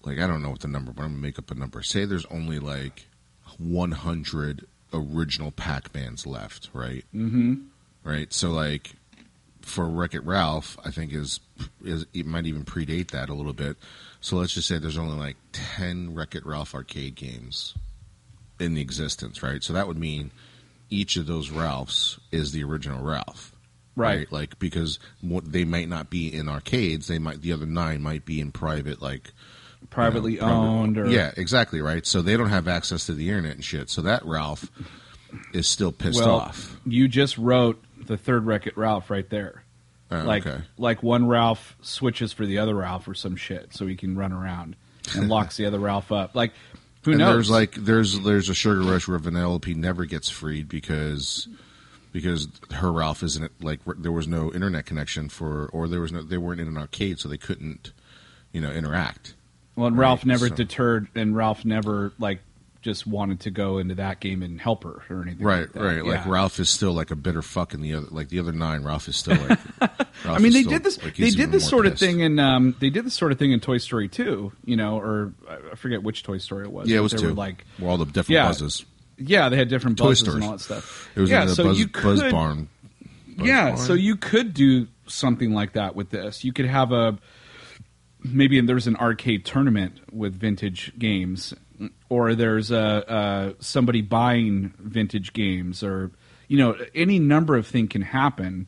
like 0.07 0.19
I 0.19 0.27
don't 0.27 0.43
know 0.43 0.51
what 0.51 0.61
the 0.61 0.69
number, 0.69 0.93
but 0.93 1.03
I'm 1.03 1.11
gonna 1.11 1.23
make 1.23 1.39
up 1.39 1.51
a 1.51 1.55
number. 1.55 1.83
Say 1.83 2.05
there's 2.05 2.27
only 2.27 2.59
like 2.59 3.07
100 3.59 4.67
original 4.93 5.51
Pac-Mans 5.51 6.27
left, 6.27 6.71
right? 6.73 7.05
Mm-hmm. 7.15 7.55
Right. 8.05 8.33
So 8.33 8.51
like 8.51 8.93
for 9.63 9.89
Wreck 9.89 10.15
It 10.15 10.25
Ralph, 10.25 10.79
I 10.85 10.91
think 10.91 11.13
is 11.13 11.41
is 11.85 12.07
it 12.13 12.27
might 12.27 12.47
even 12.47 12.65
predate 12.65 13.11
that 13.11 13.29
a 13.29 13.35
little 13.35 13.53
bit. 13.53 13.77
So 14.21 14.37
let's 14.37 14.55
just 14.55 14.69
say 14.69 14.79
there's 14.79 14.99
only 14.99 15.17
like 15.17 15.37
10 15.53 16.15
Wreck 16.15 16.35
It 16.35 16.47
Ralph 16.47 16.75
arcade 16.75 17.15
games 17.15 17.75
in 18.59 18.75
the 18.75 18.81
existence, 18.81 19.43
right? 19.43 19.63
So 19.63 19.73
that 19.73 19.87
would 19.87 19.99
mean 19.99 20.31
each 20.91 21.17
of 21.17 21.27
those 21.27 21.51
Ralphs 21.51 22.19
is 22.31 22.53
the 22.53 22.65
original 22.65 23.03
Ralph 23.03 23.55
right. 23.97 24.31
Like 24.31 24.59
because 24.59 24.99
they 25.23 25.65
might 25.65 25.89
not 25.89 26.11
be 26.11 26.33
in 26.33 26.49
arcades, 26.49 27.07
they 27.07 27.19
might 27.19 27.43
the 27.43 27.53
other 27.53 27.67
nine 27.67 28.03
might 28.03 28.25
be 28.25 28.41
in 28.41 28.53
private, 28.53 29.01
like 29.01 29.33
privately 29.91 30.35
you 30.35 30.41
know, 30.41 30.47
owned 30.47 30.99
or 30.99 31.09
yeah, 31.09 31.33
exactly 31.37 31.81
right. 31.81 32.07
So 32.07 32.23
they 32.23 32.37
don't 32.37 32.51
have 32.51 32.69
access 32.69 33.07
to 33.07 33.15
the 33.15 33.29
internet 33.29 33.53
and 33.53 33.65
shit. 33.65 33.91
So 33.91 34.03
that 34.03 34.25
Ralph 34.25 34.71
is 35.53 35.67
still 35.67 35.93
pissed 35.93 36.21
well, 36.21 36.37
off. 36.37 36.77
you 36.87 37.09
just 37.09 37.39
wrote 37.39 37.83
the 38.07 38.17
third 38.17 38.47
Wreck 38.47 38.67
It 38.67 38.77
Ralph 38.77 39.11
right 39.11 39.29
there. 39.29 39.63
Oh, 40.11 40.23
like 40.23 40.47
okay, 40.47 40.63
like 40.77 41.03
one 41.03 41.27
Ralph 41.27 41.77
switches 41.83 42.33
for 42.33 42.47
the 42.47 42.59
other 42.59 42.75
Ralph 42.75 43.09
or 43.09 43.15
some 43.15 43.37
shit, 43.37 43.75
so 43.75 43.87
he 43.87 43.97
can 43.97 44.17
run 44.17 44.33
around 44.33 44.77
and 45.15 45.29
locks 45.31 45.57
the 45.57 45.67
other 45.67 45.79
Ralph 45.79 46.13
up. 46.13 46.35
Like 46.35 46.53
who 47.05 47.13
and 47.13 47.19
knows? 47.21 47.35
there's 47.35 47.51
like 47.51 47.73
there's 47.75 48.21
there's 48.21 48.49
a 48.49 48.55
Sugar 48.55 48.81
Rush 48.83 49.09
where 49.09 49.19
Vanellope 49.19 49.75
never 49.77 50.05
gets 50.05 50.29
freed 50.29 50.69
because 50.69 51.49
because 52.13 52.49
her 52.71 52.93
Ralph 52.93 53.23
isn't 53.23 53.51
like 53.63 53.81
there 53.99 54.13
was 54.13 54.29
no 54.29 54.53
internet 54.53 54.87
connection 54.87 55.29
for 55.29 55.67
or 55.67 55.89
there 55.89 56.01
was 56.01 56.13
no 56.13 56.23
they 56.23 56.39
weren't 56.39 56.61
in 56.61 56.69
an 56.69 56.79
arcade 56.79 57.19
so 57.19 57.29
they 57.29 57.37
couldn't 57.37 57.93
you 58.53 58.61
know 58.61 58.71
interact. 58.71 59.35
Well, 59.77 59.89
and 59.89 59.99
Ralph 59.99 60.25
never 60.25 60.49
so- 60.49 60.55
deterred, 60.55 61.09
and 61.15 61.37
Ralph 61.37 61.65
never 61.65 62.13
like 62.19 62.41
just 62.85 63.07
wanted 63.07 63.41
to 63.41 63.51
go 63.51 63.79
into 63.79 63.95
that 63.95 64.21
game 64.21 64.43
and 64.43 64.61
help 64.61 64.85
her 64.85 65.03
or 65.09 65.23
anything. 65.23 65.45
Right, 65.45 65.75
like 65.75 65.85
right. 65.85 66.05
Like 66.05 66.27
Ralph 66.27 66.61
is 66.61 66.69
still 66.69 66.93
like 66.93 67.11
a 67.11 67.17
bitter 67.17 67.41
fuck 67.41 67.73
in 67.73 67.81
the 67.81 67.95
other, 67.95 68.07
like 68.11 68.29
the 68.29 68.39
other 68.39 68.53
nine. 68.53 68.85
Ralph 68.85 69.09
is 69.09 69.17
still 69.17 69.37
like. 69.37 69.59
I 70.27 70.39
mean, 70.39 70.53
they 70.53 70.61
still, 70.61 70.73
did 70.73 70.85
this. 70.85 71.03
like, 71.03 71.17
they 71.17 71.31
did 71.31 71.51
this 71.51 71.67
sort 71.69 71.87
of 71.87 71.99
thing 71.99 72.21
in. 72.21 72.39
Um, 72.39 72.77
they 72.81 72.91
did 72.91 73.07
this 73.07 73.15
sort 73.15 73.33
of 73.33 73.39
thing 73.39 73.53
in 73.53 73.61
Toy 73.61 73.79
Story 73.79 74.09
2, 74.09 74.53
You 74.65 74.77
know, 74.77 74.99
or 75.01 75.33
I 75.73 75.75
forget 75.77 76.03
which 76.03 76.23
Toy 76.23 76.39
Story 76.39 76.65
it 76.65 76.73
was. 76.73 76.89
Yeah, 76.89 76.99
it 76.99 77.01
was 77.01 77.13
two. 77.13 77.35
Like, 77.35 77.65
all 77.83 77.97
the 77.97 78.05
different 78.05 78.31
Yeah. 78.31 78.49
buzzes. 78.49 78.85
yeah, 79.17 79.49
they 79.49 79.57
had 79.57 79.69
different 79.69 79.97
Toy 79.99 80.09
buzzes 80.11 80.29
and 80.29 80.45
all 80.45 80.53
that 80.53 80.61
stuff. 80.61 81.11
It 81.17 81.21
was 81.21 81.31
yeah, 81.31 81.47
so 81.47 81.65
Buzz, 81.65 81.79
you 81.79 81.89
Buzz 81.89 82.21
could, 82.21 82.33
Barn. 82.33 82.69
Buzz 83.37 83.47
yeah, 83.47 83.65
Barn? 83.71 83.79
so 83.79 83.95
you 83.95 84.17
could 84.17 84.53
do 84.55 84.89
something 85.07 85.53
like 85.53 85.73
that 85.73 85.97
with 85.97 86.11
this. 86.11 86.45
You 86.45 86.53
could 86.53 86.67
have 86.67 86.93
a 86.93 87.19
maybe 88.25 88.61
there's 88.61 88.87
an 88.87 88.97
arcade 88.97 89.45
tournament 89.45 90.01
with 90.13 90.35
vintage 90.35 90.93
games, 90.99 91.55
or 92.09 92.35
there's 92.35 92.71
a, 92.71 93.55
a 93.59 93.63
somebody 93.63 94.01
buying 94.03 94.73
vintage 94.79 95.33
games, 95.33 95.83
or 95.83 96.11
you 96.49 96.59
know 96.59 96.77
any 96.95 97.19
number 97.19 97.57
of 97.57 97.67
things 97.67 97.91
can 97.91 98.03
happen 98.03 98.67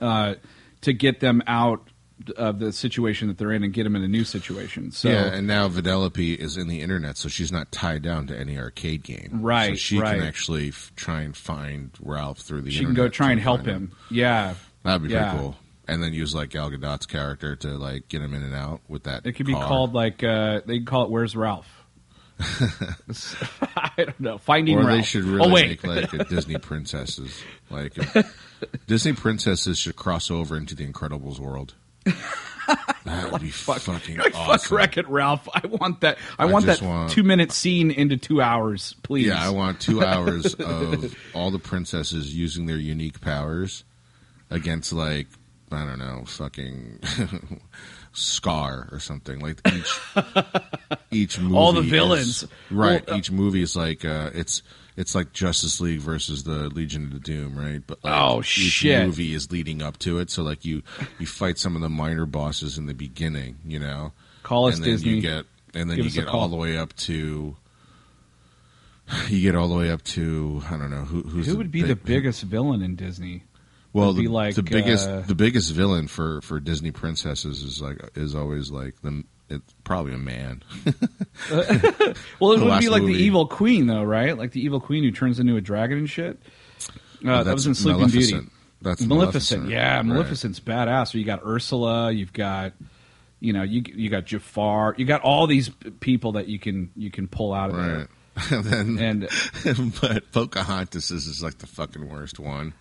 uh, 0.00 0.34
to 0.82 0.92
get 0.92 1.20
them 1.20 1.42
out 1.46 1.88
of 2.36 2.58
the 2.58 2.72
situation 2.72 3.28
that 3.28 3.38
they're 3.38 3.52
in 3.52 3.62
and 3.62 3.72
get 3.72 3.84
them 3.84 3.94
in 3.94 4.02
a 4.02 4.08
new 4.08 4.24
situation. 4.24 4.90
So 4.90 5.08
yeah, 5.08 5.26
and 5.32 5.46
now 5.46 5.68
Vanellope 5.68 6.36
is 6.36 6.56
in 6.56 6.66
the 6.66 6.80
internet, 6.80 7.16
so 7.16 7.28
she's 7.28 7.52
not 7.52 7.70
tied 7.70 8.02
down 8.02 8.26
to 8.26 8.36
any 8.38 8.58
arcade 8.58 9.04
game. 9.04 9.38
Right, 9.40 9.70
So 9.70 9.74
she 9.76 9.98
right. 10.00 10.18
can 10.18 10.26
actually 10.26 10.68
f- 10.70 10.92
try 10.96 11.20
and 11.22 11.36
find 11.36 11.90
Ralph 12.00 12.38
through 12.40 12.62
the 12.62 12.70
internet. 12.70 12.78
she 12.80 12.84
can 12.86 12.94
go 12.94 13.08
try 13.08 13.30
and 13.30 13.40
help 13.40 13.58
find 13.60 13.68
him. 13.70 13.92
Yeah, 14.10 14.54
That'd 14.82 15.02
be 15.06 15.10
Yeah. 15.10 15.30
pretty 15.30 15.38
cool. 15.44 15.56
And 15.88 16.02
then 16.02 16.12
use 16.12 16.34
like 16.34 16.50
Gal 16.50 16.70
Gadot's 16.70 17.06
character 17.06 17.56
to 17.56 17.68
like 17.78 18.08
get 18.08 18.20
him 18.20 18.34
in 18.34 18.42
and 18.42 18.54
out 18.54 18.82
with 18.88 19.04
that. 19.04 19.24
It 19.24 19.32
could 19.32 19.46
be 19.46 19.54
car. 19.54 19.66
called 19.66 19.94
like 19.94 20.22
uh, 20.22 20.60
they 20.66 20.76
can 20.76 20.84
call 20.84 21.04
it 21.04 21.10
"Where's 21.10 21.34
Ralph." 21.34 21.66
I 23.76 23.92
don't 23.96 24.20
know. 24.20 24.38
Finding 24.38 24.76
or 24.78 24.84
Ralph. 24.84 24.98
they 24.98 25.02
should 25.02 25.24
really 25.24 25.46
oh 25.46 25.48
make 25.48 25.84
like 25.86 26.28
Disney 26.28 26.58
princesses. 26.58 27.40
Like 27.70 27.94
Disney 28.86 29.14
princesses 29.14 29.78
should 29.78 29.96
cross 29.96 30.30
over 30.30 30.56
into 30.56 30.74
the 30.74 30.86
Incredibles 30.86 31.38
world. 31.38 31.74
That 33.04 33.32
would 33.32 33.40
be 33.40 33.50
fucking 33.50 34.18
like 34.18 34.34
awesome. 34.34 34.58
fuck 34.58 34.70
Wreck 34.70 34.98
It 34.98 35.08
Ralph. 35.08 35.48
I 35.54 35.66
want 35.66 36.02
that. 36.02 36.18
I, 36.38 36.42
I 36.42 36.46
want 36.46 36.66
that 36.66 36.82
want- 36.82 37.10
two 37.10 37.22
minute 37.22 37.50
scene 37.50 37.90
into 37.90 38.18
two 38.18 38.42
hours, 38.42 38.94
please. 39.02 39.26
Yeah, 39.28 39.42
I 39.42 39.48
want 39.50 39.80
two 39.80 40.04
hours 40.04 40.52
of 40.54 41.14
all 41.34 41.50
the 41.50 41.58
princesses 41.58 42.34
using 42.34 42.66
their 42.66 42.76
unique 42.76 43.20
powers 43.22 43.84
against 44.50 44.92
like 44.92 45.26
I 45.72 45.84
don't 45.84 45.98
know, 45.98 46.24
fucking 46.26 47.00
Scar 48.12 48.88
or 48.90 48.98
something. 49.00 49.40
Like 49.40 49.60
each 49.72 50.00
each 51.10 51.38
movie 51.40 51.54
All 51.56 51.72
the 51.72 51.80
is- 51.80 51.86
villains. 51.90 52.44
right? 52.70 53.06
Well, 53.06 53.14
uh, 53.16 53.18
each 53.18 53.30
movie 53.30 53.62
is 53.62 53.76
like 53.76 54.04
uh, 54.04 54.30
it's 54.34 54.62
it's 54.96 55.14
like 55.14 55.32
Justice 55.32 55.80
League 55.80 56.00
versus 56.00 56.42
the 56.44 56.68
Legion 56.70 57.04
of 57.04 57.12
the 57.12 57.20
Doom, 57.20 57.56
right? 57.56 57.82
But 57.86 58.02
like 58.02 58.12
Oh, 58.14 58.40
each 58.40 58.46
shit. 58.46 59.00
Each 59.02 59.06
movie 59.06 59.34
is 59.34 59.52
leading 59.52 59.82
up 59.82 59.98
to 60.00 60.18
it. 60.18 60.30
So 60.30 60.42
like 60.42 60.64
you 60.64 60.82
you 61.18 61.26
fight 61.26 61.58
some 61.58 61.76
of 61.76 61.82
the 61.82 61.88
minor 61.88 62.26
bosses 62.26 62.78
in 62.78 62.86
the 62.86 62.94
beginning, 62.94 63.58
you 63.64 63.78
know. 63.78 64.12
Call 64.42 64.66
us 64.68 64.76
and 64.76 64.84
then 64.84 64.90
Disney. 64.92 65.10
You 65.12 65.20
get 65.20 65.44
and 65.74 65.88
then 65.90 65.96
Give 65.98 66.06
you 66.06 66.10
get 66.12 66.28
all 66.28 66.48
the 66.48 66.56
way 66.56 66.76
up 66.76 66.94
to. 66.96 67.56
You 69.28 69.40
get 69.40 69.54
all 69.54 69.68
the 69.68 69.74
way 69.74 69.90
up 69.90 70.02
to 70.04 70.62
I 70.70 70.76
don't 70.76 70.90
know 70.90 71.04
who 71.04 71.22
who's 71.22 71.46
Who 71.46 71.56
would 71.56 71.70
be 71.72 71.80
the 71.82 71.96
big- 71.96 72.04
biggest 72.04 72.42
villain 72.42 72.82
in 72.82 72.94
Disney? 72.94 73.44
Well 73.98 74.12
the, 74.12 74.28
like, 74.28 74.54
the 74.54 74.62
biggest 74.62 75.08
uh, 75.08 75.20
the 75.20 75.34
biggest 75.34 75.72
villain 75.72 76.08
for 76.08 76.40
for 76.42 76.60
Disney 76.60 76.90
princesses 76.90 77.62
is 77.62 77.80
like 77.82 77.98
is 78.14 78.34
always 78.34 78.70
like 78.70 79.00
the 79.02 79.24
it's 79.50 79.74
probably 79.82 80.12
a 80.12 80.18
man 80.18 80.62
Well, 81.50 82.52
it 82.52 82.60
would 82.60 82.80
be 82.80 82.88
like 82.88 83.02
the 83.04 83.14
evil 83.14 83.46
queen, 83.46 83.86
though, 83.86 84.02
right? 84.02 84.36
Like 84.36 84.52
the 84.52 84.60
evil 84.60 84.80
queen 84.80 85.04
who 85.04 85.10
turns 85.10 85.38
into 85.38 85.56
a 85.56 85.60
dragon 85.60 85.98
and 85.98 86.10
shit. 86.10 86.38
Uh, 87.26 87.42
that 87.42 87.54
was 87.54 87.66
in 87.66 87.74
Sleeping 87.74 88.00
Maleficent. 88.00 88.42
Beauty. 88.42 88.54
That's 88.80 89.00
Maleficent, 89.02 89.68
yeah, 89.68 89.96
right. 89.96 90.04
Maleficent's 90.04 90.60
badass. 90.60 91.12
So 91.12 91.18
you 91.18 91.24
got 91.24 91.40
Ursula, 91.44 92.12
you've 92.12 92.32
got, 92.32 92.74
you 93.40 93.52
know, 93.52 93.62
you 93.62 93.82
you 93.86 94.08
got 94.08 94.26
Jafar, 94.26 94.94
you 94.98 95.04
got 95.04 95.22
all 95.22 95.46
these 95.46 95.68
people 96.00 96.32
that 96.32 96.48
you 96.48 96.58
can 96.58 96.90
you 96.94 97.10
can 97.10 97.26
pull 97.26 97.52
out 97.52 97.70
of 97.70 97.76
right 97.76 97.86
there. 97.86 98.08
and 98.50 98.98
then 98.98 99.28
And 99.64 99.92
but 100.00 100.30
Pocahontas 100.30 101.10
is, 101.10 101.26
is 101.26 101.42
like 101.42 101.58
the 101.58 101.66
fucking 101.66 102.08
worst 102.08 102.38
one 102.38 102.72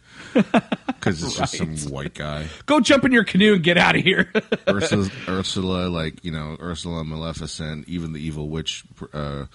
because 1.07 1.23
it's 1.23 1.37
just 1.37 1.57
some 1.57 1.91
white 1.91 2.13
guy 2.13 2.47
go 2.65 2.79
jump 2.79 3.05
in 3.05 3.11
your 3.11 3.23
canoe 3.23 3.53
and 3.53 3.63
get 3.63 3.77
out 3.77 3.95
of 3.95 4.03
here. 4.03 4.31
Ursula, 4.67 5.09
Ursula, 5.27 5.89
like 5.89 6.23
you 6.23 6.31
know, 6.31 6.57
Ursula, 6.59 7.03
Maleficent, 7.03 7.87
even 7.87 8.13
the 8.13 8.19
evil 8.19 8.49
witch, 8.49 8.83
uh, 9.13 9.45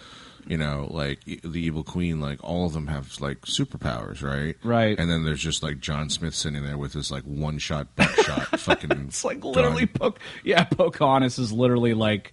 you 0.46 0.56
know, 0.56 0.88
like 0.90 1.24
the 1.24 1.60
evil 1.60 1.84
queen, 1.84 2.20
like 2.20 2.42
all 2.42 2.66
of 2.66 2.72
them 2.72 2.88
have 2.88 3.20
like 3.20 3.40
superpowers, 3.42 4.22
right? 4.22 4.56
Right. 4.64 4.98
And 4.98 5.10
then 5.10 5.24
there's 5.24 5.40
just 5.40 5.62
like 5.62 5.80
John 5.80 6.08
Smith 6.10 6.34
sitting 6.34 6.64
there 6.64 6.78
with 6.78 6.92
his 6.92 7.10
like 7.10 7.24
one 7.24 7.58
shot 7.58 7.94
buckshot, 7.96 8.42
fucking. 8.60 8.90
it's 9.08 9.24
like 9.24 9.44
literally, 9.44 9.86
gun. 9.86 10.12
Poc- 10.12 10.16
yeah, 10.44 10.64
Pocahontas 10.64 11.38
is 11.38 11.52
literally 11.52 11.94
like 11.94 12.32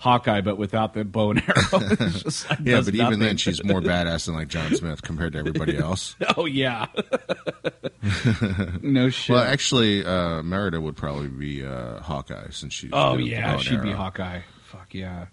Hawkeye, 0.00 0.40
but 0.40 0.56
without 0.56 0.94
the 0.94 1.04
bow 1.04 1.30
and 1.32 1.42
arrow. 1.48 1.78
Just, 2.08 2.48
like, 2.48 2.58
Yeah, 2.64 2.80
but 2.80 2.88
even 2.88 2.96
nothing. 2.98 3.18
then, 3.20 3.36
she's 3.36 3.62
more 3.62 3.80
badass 3.82 4.26
than 4.26 4.34
like 4.34 4.48
John 4.48 4.74
Smith 4.74 5.02
compared 5.02 5.34
to 5.34 5.38
everybody 5.38 5.76
else. 5.76 6.16
Oh 6.36 6.46
yeah. 6.46 6.86
no 8.82 9.10
shit. 9.10 9.34
Well, 9.34 9.42
actually, 9.44 10.04
uh, 10.04 10.42
Merida 10.42 10.80
would 10.80 10.96
probably 10.96 11.28
be 11.28 11.64
uh, 11.64 12.00
Hawkeye 12.00 12.48
since 12.50 12.72
she's. 12.74 12.90
oh 12.92 13.12
good 13.12 13.16
with 13.22 13.26
the 13.26 13.30
yeah, 13.32 13.56
she'd 13.58 13.82
be. 13.82 13.92
Hawkeye. 13.92 14.40
Fuck 14.66 14.94
yeah. 14.94 15.26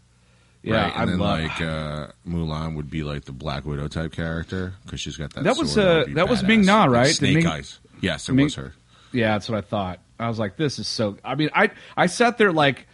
Yeah, 0.64 0.84
right, 0.84 0.98
I 0.98 1.02
and 1.04 1.12
then 1.12 1.20
love. 1.20 1.40
like 1.44 1.62
uh, 1.62 2.08
Mulan 2.28 2.76
would 2.76 2.90
be 2.90 3.04
like 3.04 3.24
the 3.26 3.32
Black 3.32 3.64
Widow 3.66 3.88
type 3.88 4.12
character 4.12 4.74
because 4.84 5.00
she's 5.00 5.16
got 5.16 5.34
that. 5.36 5.44
That 5.46 5.56
was, 5.56 5.78
uh, 5.78 6.04
be 6.08 6.14
that 6.16 6.28
was. 6.28 6.44
Ming 6.44 6.66
Na, 6.66 6.86
right? 6.86 7.08
The 7.08 7.14
Snake 7.14 7.36
Ming- 7.38 7.48
Eyes. 7.48 7.80
Yes, 8.02 8.28
it 8.28 8.34
Ming- 8.34 8.46
was 8.46 8.56
her. 8.56 8.74
Yeah, 9.14 9.34
that's 9.34 9.48
what 9.48 9.58
I 9.58 9.62
thought. 9.62 10.00
I 10.20 10.28
was 10.28 10.40
like, 10.40 10.58
this 10.58 10.78
is 10.80 10.88
so. 10.88 11.18
I 11.24 11.36
mean, 11.36 11.52
I 11.56 11.70
I 11.96 12.08
sat 12.08 12.38
there 12.38 12.52
like 12.52 12.86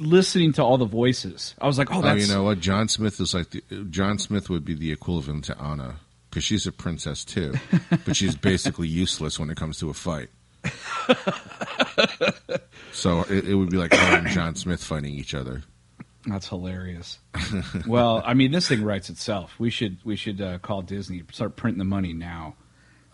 listening 0.00 0.52
to 0.54 0.62
all 0.62 0.78
the 0.78 0.84
voices. 0.86 1.54
I 1.60 1.66
was 1.66 1.78
like, 1.78 1.92
oh, 1.92 2.02
Oh, 2.02 2.14
you 2.14 2.26
know 2.26 2.42
what? 2.42 2.60
John 2.60 2.88
Smith 2.88 3.20
is 3.20 3.34
like 3.34 3.50
the, 3.50 3.62
John 3.90 4.18
Smith 4.18 4.48
would 4.50 4.64
be 4.64 4.74
the 4.74 4.90
equivalent 4.92 5.44
to 5.44 5.60
Anna 5.60 5.96
because 6.28 6.44
she's 6.44 6.66
a 6.66 6.72
princess 6.72 7.24
too, 7.24 7.54
but 8.04 8.16
she's 8.16 8.34
basically 8.34 8.88
useless 8.88 9.38
when 9.38 9.50
it 9.50 9.56
comes 9.56 9.78
to 9.80 9.90
a 9.90 9.94
fight. 9.94 10.28
so 12.92 13.20
it, 13.22 13.46
it 13.48 13.54
would 13.54 13.70
be 13.70 13.76
like 13.76 13.94
and 13.94 14.28
John 14.28 14.54
Smith 14.54 14.82
fighting 14.82 15.14
each 15.14 15.34
other. 15.34 15.62
That's 16.26 16.48
hilarious. 16.48 17.18
well, 17.86 18.22
I 18.24 18.34
mean, 18.34 18.52
this 18.52 18.68
thing 18.68 18.84
writes 18.84 19.08
itself. 19.08 19.54
We 19.58 19.70
should 19.70 19.96
we 20.04 20.16
should 20.16 20.40
uh, 20.40 20.58
call 20.58 20.82
Disney 20.82 21.22
start 21.32 21.56
printing 21.56 21.78
the 21.78 21.84
money 21.84 22.12
now. 22.12 22.56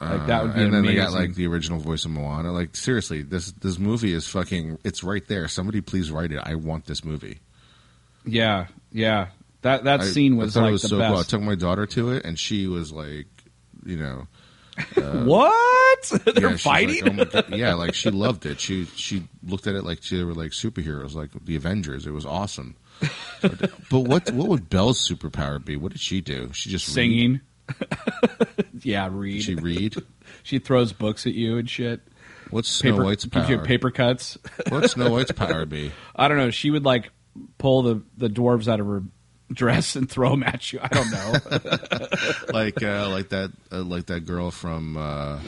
Like 0.00 0.26
that 0.26 0.42
would 0.42 0.54
be 0.54 0.60
Uh, 0.60 0.64
and 0.64 0.72
then 0.74 0.80
amazing. 0.80 0.96
they 0.96 1.02
got 1.02 1.12
like 1.12 1.34
the 1.34 1.46
original 1.46 1.78
voice 1.78 2.04
of 2.04 2.10
Moana. 2.10 2.52
Like 2.52 2.76
seriously, 2.76 3.22
this 3.22 3.52
this 3.52 3.78
movie 3.78 4.12
is 4.12 4.26
fucking. 4.28 4.78
It's 4.84 5.02
right 5.02 5.26
there. 5.26 5.48
Somebody 5.48 5.80
please 5.80 6.10
write 6.10 6.32
it. 6.32 6.40
I 6.42 6.54
want 6.54 6.84
this 6.86 7.02
movie. 7.04 7.38
yeah, 8.26 8.66
yeah. 8.92 9.28
That 9.62 9.84
that 9.84 10.00
I- 10.02 10.04
scene 10.04 10.34
I 10.34 10.44
was 10.44 10.54
thought 10.54 10.60
like 10.62 10.68
it 10.68 10.72
was 10.72 10.82
the 10.82 10.88
so 10.88 10.98
cool. 10.98 11.16
I 11.16 11.22
took 11.22 11.40
my 11.40 11.54
daughter 11.54 11.86
to 11.86 12.10
it, 12.12 12.24
and 12.26 12.38
she 12.38 12.66
was 12.66 12.92
like, 12.92 13.26
you 13.86 13.96
know, 13.96 14.26
what? 15.24 16.12
They're 16.24 16.50
yeah, 16.50 16.56
fighting. 16.56 17.16
Like, 17.16 17.34
oh. 17.34 17.42
Yeah, 17.56 17.74
like 17.74 17.94
she 17.94 18.10
loved 18.10 18.44
it. 18.46 18.60
She 18.60 18.84
she 18.84 19.26
looked 19.42 19.66
at 19.66 19.74
it 19.74 19.82
like 19.84 20.00
they 20.02 20.22
were 20.24 20.34
like 20.34 20.50
superheroes, 20.50 21.14
like 21.14 21.30
the 21.44 21.56
Avengers. 21.56 22.06
It 22.06 22.12
was 22.12 22.26
awesome. 22.26 22.76
but 23.40 24.00
what 24.00 24.30
what 24.32 24.48
would 24.48 24.68
Belle's 24.70 25.06
superpower 25.08 25.62
be? 25.64 25.76
What 25.76 25.92
did 25.92 26.00
she 26.00 26.20
do? 26.20 26.50
She 26.52 26.70
just 26.70 26.94
read? 26.96 27.40
Yeah, 28.82 29.08
read. 29.10 29.42
She, 29.42 29.56
she 30.42 30.58
throws 30.58 30.92
books 30.92 31.26
at 31.26 31.34
you 31.34 31.58
and 31.58 31.68
shit. 31.68 32.00
What's 32.50 32.68
Snow 32.68 32.92
Paper, 32.92 33.04
White's 33.04 33.24
gives 33.24 33.48
you 33.48 33.58
paper 33.58 33.90
cuts. 33.90 34.38
What's 34.68 34.92
Snow 34.92 35.10
White's 35.10 35.32
power 35.32 35.66
be? 35.66 35.90
I 36.14 36.28
don't 36.28 36.36
know. 36.36 36.50
She 36.50 36.70
would 36.70 36.84
like 36.84 37.10
pull 37.58 37.82
the 37.82 38.02
the 38.16 38.28
dwarves 38.28 38.68
out 38.68 38.78
of 38.78 38.86
her 38.86 39.02
dress 39.52 39.96
and 39.96 40.08
throw 40.08 40.30
them 40.30 40.44
at 40.44 40.72
you. 40.72 40.78
I 40.80 40.88
don't 40.88 41.10
know. 41.10 41.32
like 42.52 42.82
uh, 42.82 43.08
like 43.08 43.30
that 43.30 43.50
uh, 43.72 43.82
like 43.82 44.06
that 44.06 44.20
girl 44.20 44.52
from 44.52 44.96
uh, 44.96 45.40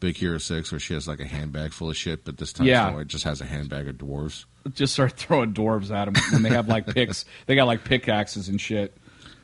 Big 0.00 0.16
Hero 0.16 0.38
Six, 0.38 0.72
where 0.72 0.80
she 0.80 0.94
has 0.94 1.06
like 1.06 1.20
a 1.20 1.26
handbag 1.26 1.72
full 1.72 1.90
of 1.90 1.96
shit, 1.96 2.24
but 2.24 2.36
this 2.38 2.52
time 2.52 2.66
Yeah. 2.66 2.88
Snow 2.88 2.96
White 2.96 3.06
just 3.06 3.24
has 3.24 3.40
a 3.40 3.46
handbag 3.46 3.86
of 3.86 3.96
dwarves. 3.96 4.46
Just 4.74 4.94
start 4.94 5.12
throwing 5.12 5.54
dwarves 5.54 5.94
at 5.94 6.06
them 6.06 6.14
when 6.32 6.42
they 6.42 6.50
have 6.50 6.66
like 6.66 6.86
picks. 6.86 7.24
They 7.46 7.54
got 7.54 7.66
like 7.68 7.84
pickaxes 7.84 8.48
and 8.48 8.60
shit. 8.60 8.96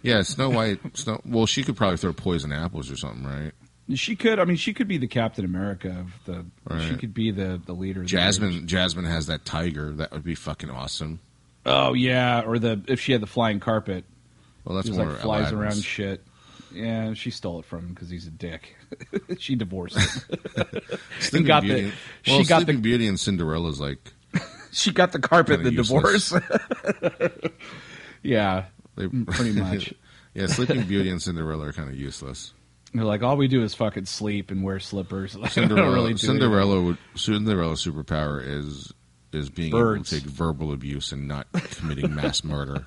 Yeah, 0.07 0.23
Snow 0.23 0.51
White. 0.51 0.79
Snow. 0.97 1.21
Well, 1.25 1.47
she 1.47 1.63
could 1.65 1.77
probably 1.77 1.97
throw 1.97 2.13
poison 2.13 2.53
apples 2.53 2.91
or 2.91 2.97
something, 2.97 3.25
right? 3.25 3.53
She 3.95 4.17
could. 4.17 4.39
I 4.39 4.45
mean, 4.45 4.57
she 4.57 4.73
could 4.75 4.89
be 4.89 4.99
the 4.99 5.07
Captain 5.07 5.45
America 5.45 5.89
of 6.01 6.13
the. 6.25 6.79
She 6.89 6.97
could 6.97 7.13
be 7.15 7.31
the 7.31 7.61
the 7.65 7.73
leader. 7.73 8.01
of 8.01 8.07
the 8.07 8.11
Jasmine. 8.11 8.67
Jasmine 8.67 9.05
has 9.05 9.27
that 9.29 9.45
tiger. 9.45 9.93
That 9.93 10.13
would 10.13 10.25
be 10.25 10.35
fucking 10.35 10.71
awesome. 10.71 11.21
Oh 11.65 11.95
yeah, 11.95 12.43
or 12.43 12.59
the 12.59 12.81
if 12.89 13.01
she 13.01 13.13
had 13.13 13.21
the 13.21 13.27
flying 13.27 13.61
carpet, 13.61 14.05
Well, 14.65 14.77
that's 14.77 14.89
more 14.91 15.07
like 15.07 15.19
flies 15.19 15.51
Aladdin's. 15.51 15.53
around 15.53 15.85
shit. 15.85 16.23
Yeah, 16.73 17.15
she 17.15 17.31
stole 17.31 17.61
it 17.61 17.65
from 17.65 17.81
him 17.87 17.89
because 17.95 18.11
he's 18.11 18.27
a 18.27 18.31
dick. 18.31 18.77
she 19.39 19.55
divorced 19.55 19.97
him. 19.99 20.31
Sleeping 21.21 21.47
got 21.47 21.63
the- 21.63 21.69
Beauty. 21.69 21.93
she 22.23 22.33
well, 22.33 22.45
got 22.45 22.67
the- 22.67 22.75
Beauty 22.77 23.07
and 23.07 23.19
Cinderella's 23.19 23.81
like 23.81 23.99
she 24.73 24.91
got 24.93 25.13
the 25.13 25.19
carpet, 25.21 25.63
the 25.63 25.71
divorce. 25.71 26.33
yeah, 28.23 28.65
they, 28.97 29.05
mm, 29.07 29.27
pretty 29.27 29.53
much. 29.53 29.95
yeah, 30.35 30.47
Sleeping 30.47 30.83
Beauty 30.85 31.11
and 31.11 31.21
Cinderella 31.23 31.69
are 31.69 31.73
kind 31.73 31.89
of 31.89 31.97
useless. 31.97 32.53
They're 32.95 33.05
like, 33.05 33.23
all 33.23 33.37
we 33.37 33.49
do 33.49 33.63
is 33.63 33.75
fucking 33.75 34.07
sleep 34.07 34.51
and 34.51 34.63
wear 34.63 34.81
slippers. 34.81 35.37
Like, 35.37 35.51
Cinderella. 35.53 35.93
really 35.93 36.17
Cinderella 36.17 36.81
would. 36.81 36.99
Cinderella's 37.15 37.85
superpower 37.85 38.43
is 38.45 38.93
is 39.33 39.51
being 39.51 39.71
Birds. 39.71 40.13
able 40.13 40.21
to 40.21 40.27
take 40.27 40.35
verbal 40.35 40.73
abuse 40.73 41.13
and 41.13 41.29
not 41.29 41.47
committing 41.53 42.15
mass 42.15 42.43
murder. 42.43 42.87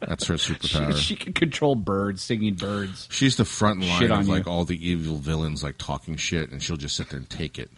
That's 0.00 0.26
her 0.26 0.34
superpower. 0.36 0.94
She, 0.94 1.14
she 1.14 1.16
can 1.16 1.32
control 1.32 1.74
birds, 1.74 2.22
singing 2.22 2.54
birds. 2.54 3.08
She's 3.10 3.36
the 3.36 3.44
front 3.46 3.80
line 3.80 4.10
of 4.10 4.28
like 4.28 4.44
you. 4.46 4.52
all 4.52 4.64
the 4.64 4.76
evil 4.86 5.16
villains 5.16 5.62
like 5.62 5.78
talking 5.78 6.16
shit, 6.16 6.50
and 6.50 6.62
she'll 6.62 6.76
just 6.76 6.96
sit 6.96 7.08
there 7.08 7.18
and 7.18 7.30
take 7.30 7.58
it. 7.58 7.70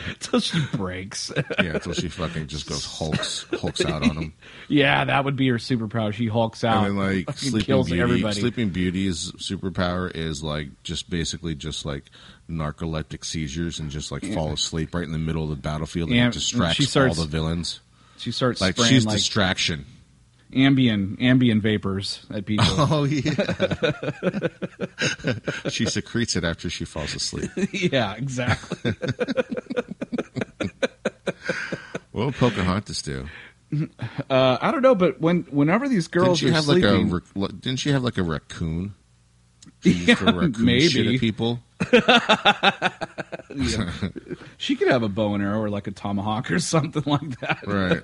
Until 0.08 0.40
she 0.40 0.58
breaks. 0.74 1.30
Yeah, 1.58 1.74
until 1.74 1.92
she 1.92 2.08
fucking 2.08 2.46
just 2.46 2.66
goes 2.68 2.84
hulks 2.86 3.44
hulks 3.60 3.84
out 3.84 4.02
on 4.02 4.16
him. 4.16 4.32
yeah, 4.68 5.04
that 5.04 5.24
would 5.24 5.36
be 5.36 5.48
her 5.48 5.56
superpower. 5.56 6.12
She 6.12 6.26
hulks 6.26 6.64
out. 6.64 6.86
And 6.86 6.98
then 6.98 7.06
like 7.16 7.26
fucking 7.26 7.50
Sleeping 7.50 7.66
kills 7.66 7.86
Beauty, 7.88 8.00
everybody. 8.02 8.40
Sleeping 8.40 8.70
Beauty's 8.70 9.32
superpower 9.32 10.10
is 10.14 10.42
like 10.42 10.68
just 10.84 11.10
basically 11.10 11.54
just 11.54 11.84
like 11.84 12.04
narcoleptic 12.48 13.24
seizures 13.24 13.78
and 13.78 13.90
just 13.90 14.10
like 14.10 14.24
fall 14.32 14.52
asleep 14.52 14.94
right 14.94 15.04
in 15.04 15.12
the 15.12 15.18
middle 15.18 15.44
of 15.44 15.50
the 15.50 15.56
battlefield 15.56 16.08
and 16.08 16.16
Yeah, 16.18 16.30
distracts 16.30 16.86
starts- 16.88 17.18
all 17.18 17.24
the 17.24 17.30
villains. 17.30 17.80
she 18.18 18.32
starts 18.32 18.60
Like 18.60 18.76
she's 18.78 19.06
like 19.06 19.16
distraction. 19.16 19.84
Ambient 20.54 21.20
ambient 21.20 21.62
vapors 21.62 22.26
at 22.32 22.46
people. 22.46 22.64
Oh 22.78 23.04
yeah. 23.04 23.34
she 25.70 25.86
secretes 25.86 26.36
it 26.36 26.44
after 26.44 26.68
she 26.70 26.84
falls 26.84 27.14
asleep. 27.14 27.50
yeah, 27.72 28.14
exactly. 28.14 28.92
What 32.12 32.26
would 32.26 32.34
Pocahontas 32.36 33.02
do? 33.02 33.26
Uh, 34.28 34.58
I 34.60 34.70
don't 34.72 34.82
know, 34.82 34.94
but 34.96 35.20
when 35.20 35.42
whenever 35.50 35.88
these 35.88 36.08
Didn't 36.08 36.24
girls 36.26 36.38
she 36.40 36.48
are 36.48 36.52
have 36.52 36.66
like 36.66 36.82
a 36.82 36.98
didn't 37.60 37.76
she 37.78 37.90
have 37.92 38.02
like 38.02 38.18
a 38.18 38.22
raccoon? 38.22 38.94
She 39.84 39.90
used 39.92 40.18
to 40.18 40.24
Yeah, 40.24 40.30
raccoon 40.32 40.64
maybe. 40.64 40.88
shit 40.88 41.06
at 41.06 41.20
people. 41.20 41.60
she 44.58 44.74
could 44.76 44.88
have 44.88 45.02
a 45.02 45.08
bow 45.08 45.34
and 45.34 45.42
arrow 45.42 45.60
or 45.60 45.70
like 45.70 45.86
a 45.86 45.90
tomahawk 45.92 46.50
or 46.50 46.58
something 46.58 47.02
like 47.06 47.38
that. 47.40 47.60
Right. 47.66 48.02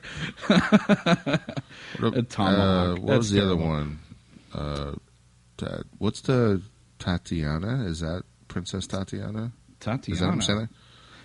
What 2.00 2.16
A 2.16 2.22
tomahawk. 2.22 2.98
Uh, 2.98 3.00
what 3.00 3.18
was 3.18 3.30
That's 3.30 3.40
the 3.40 3.44
other 3.44 3.56
one? 3.56 3.98
Uh, 4.52 4.92
Ta- 5.56 5.82
what's 5.98 6.20
the 6.20 6.62
Tatiana? 6.98 7.84
Is 7.86 8.00
that 8.00 8.24
Princess 8.48 8.86
Tatiana? 8.86 9.52
Tatiana. 9.80 10.14
Is 10.14 10.20
that 10.20 10.26
what 10.26 10.32
I'm 10.32 10.42
saying? 10.42 10.68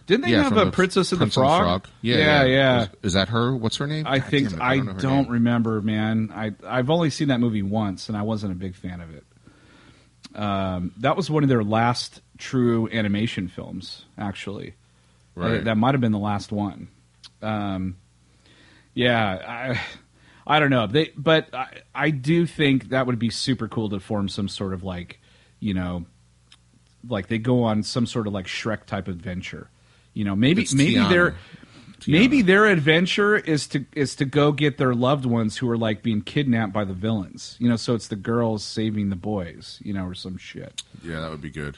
Didn't 0.08 0.26
they 0.26 0.32
yeah, 0.32 0.44
have 0.44 0.54
from 0.54 0.68
a 0.68 0.72
Princess 0.72 1.12
and 1.12 1.22
the 1.22 1.26
Prince 1.26 1.36
Frog? 1.36 1.88
Yeah, 2.02 2.18
yeah. 2.18 2.44
yeah. 2.44 2.82
Is, 2.82 2.90
is 3.04 3.14
that 3.14 3.30
her? 3.30 3.56
What's 3.56 3.78
her 3.78 3.88
name? 3.88 4.08
I 4.08 4.20
God 4.20 4.30
think 4.30 4.50
damn 4.50 4.60
it, 4.60 4.64
I, 4.64 4.76
know 4.78 4.94
her 4.94 5.00
don't 5.00 5.24
name. 5.24 5.32
remember, 5.34 5.82
man. 5.82 6.32
I 6.34 6.52
I've 6.66 6.90
only 6.90 7.10
seen 7.10 7.28
that 7.30 7.40
movie 7.40 7.62
once, 7.62 8.10
and 8.10 8.18
I 8.18 8.24
wasn't 8.24 8.52
a 8.52 8.56
big 8.56 8.76
fan 8.76 9.02
of 9.02 9.14
it. 9.14 9.26
Um, 10.36 10.94
that 10.98 11.16
was 11.18 11.30
one 11.30 11.44
of 11.44 11.50
their 11.50 11.64
last 11.64 12.22
true 12.38 12.90
animation 12.92 13.48
films, 13.48 14.06
actually. 14.18 14.74
Right. 15.36 15.62
Uh, 15.62 15.64
that 15.66 15.78
might 15.78 15.94
have 15.94 16.02
been 16.02 16.12
the 16.12 16.20
last 16.20 16.52
one. 16.52 16.88
Um, 17.42 17.98
yeah, 18.94 19.40
I 19.48 19.82
I 20.48 20.60
don't 20.60 20.70
know. 20.70 20.88
They, 20.88 21.12
but 21.16 21.54
I, 21.54 21.82
I 21.94 22.10
do 22.10 22.46
think 22.46 22.90
that 22.90 23.06
would 23.08 23.20
be 23.20 23.30
super 23.30 23.68
cool 23.68 23.90
to 23.90 24.00
form 24.00 24.28
some 24.30 24.48
sort 24.48 24.74
of 24.74 24.84
like, 24.84 25.20
you 25.60 25.74
know, 25.74 26.06
like 27.08 27.28
they 27.28 27.38
go 27.38 27.64
on 27.64 27.84
some 27.84 28.06
sort 28.06 28.28
of 28.28 28.34
like 28.34 28.46
Shrek 28.48 28.86
type 28.86 29.08
adventure. 29.08 29.70
You 30.14 30.26
know, 30.26 30.36
maybe 30.36 30.64
It's 30.64 30.74
maybe 30.74 30.96
Tiana. 30.96 31.10
they're 31.10 31.32
Tiana. 32.02 32.08
maybe 32.12 32.42
their 32.42 32.66
adventure 32.66 33.36
is 33.38 33.68
to 33.68 33.86
is 33.94 34.16
to 34.16 34.26
go 34.26 34.52
get 34.52 34.78
their 34.78 34.94
loved 34.94 35.26
ones 35.26 35.58
who 35.58 35.70
are 35.70 35.78
like 35.78 36.04
being 36.04 36.22
kidnapped 36.22 36.74
by 36.74 36.84
the 36.84 36.94
villains. 36.94 37.56
You 37.60 37.70
know, 37.70 37.76
so 37.76 37.94
it's 37.96 38.08
the 38.08 38.16
girls 38.16 38.64
saving 38.64 39.10
the 39.10 39.16
boys. 39.16 39.80
You 39.84 39.94
know, 39.94 40.06
or 40.06 40.14
some 40.16 40.38
shit. 40.38 40.82
Yeah, 41.04 41.22
that 41.22 41.30
would 41.32 41.42
be 41.42 41.50
good. 41.52 41.78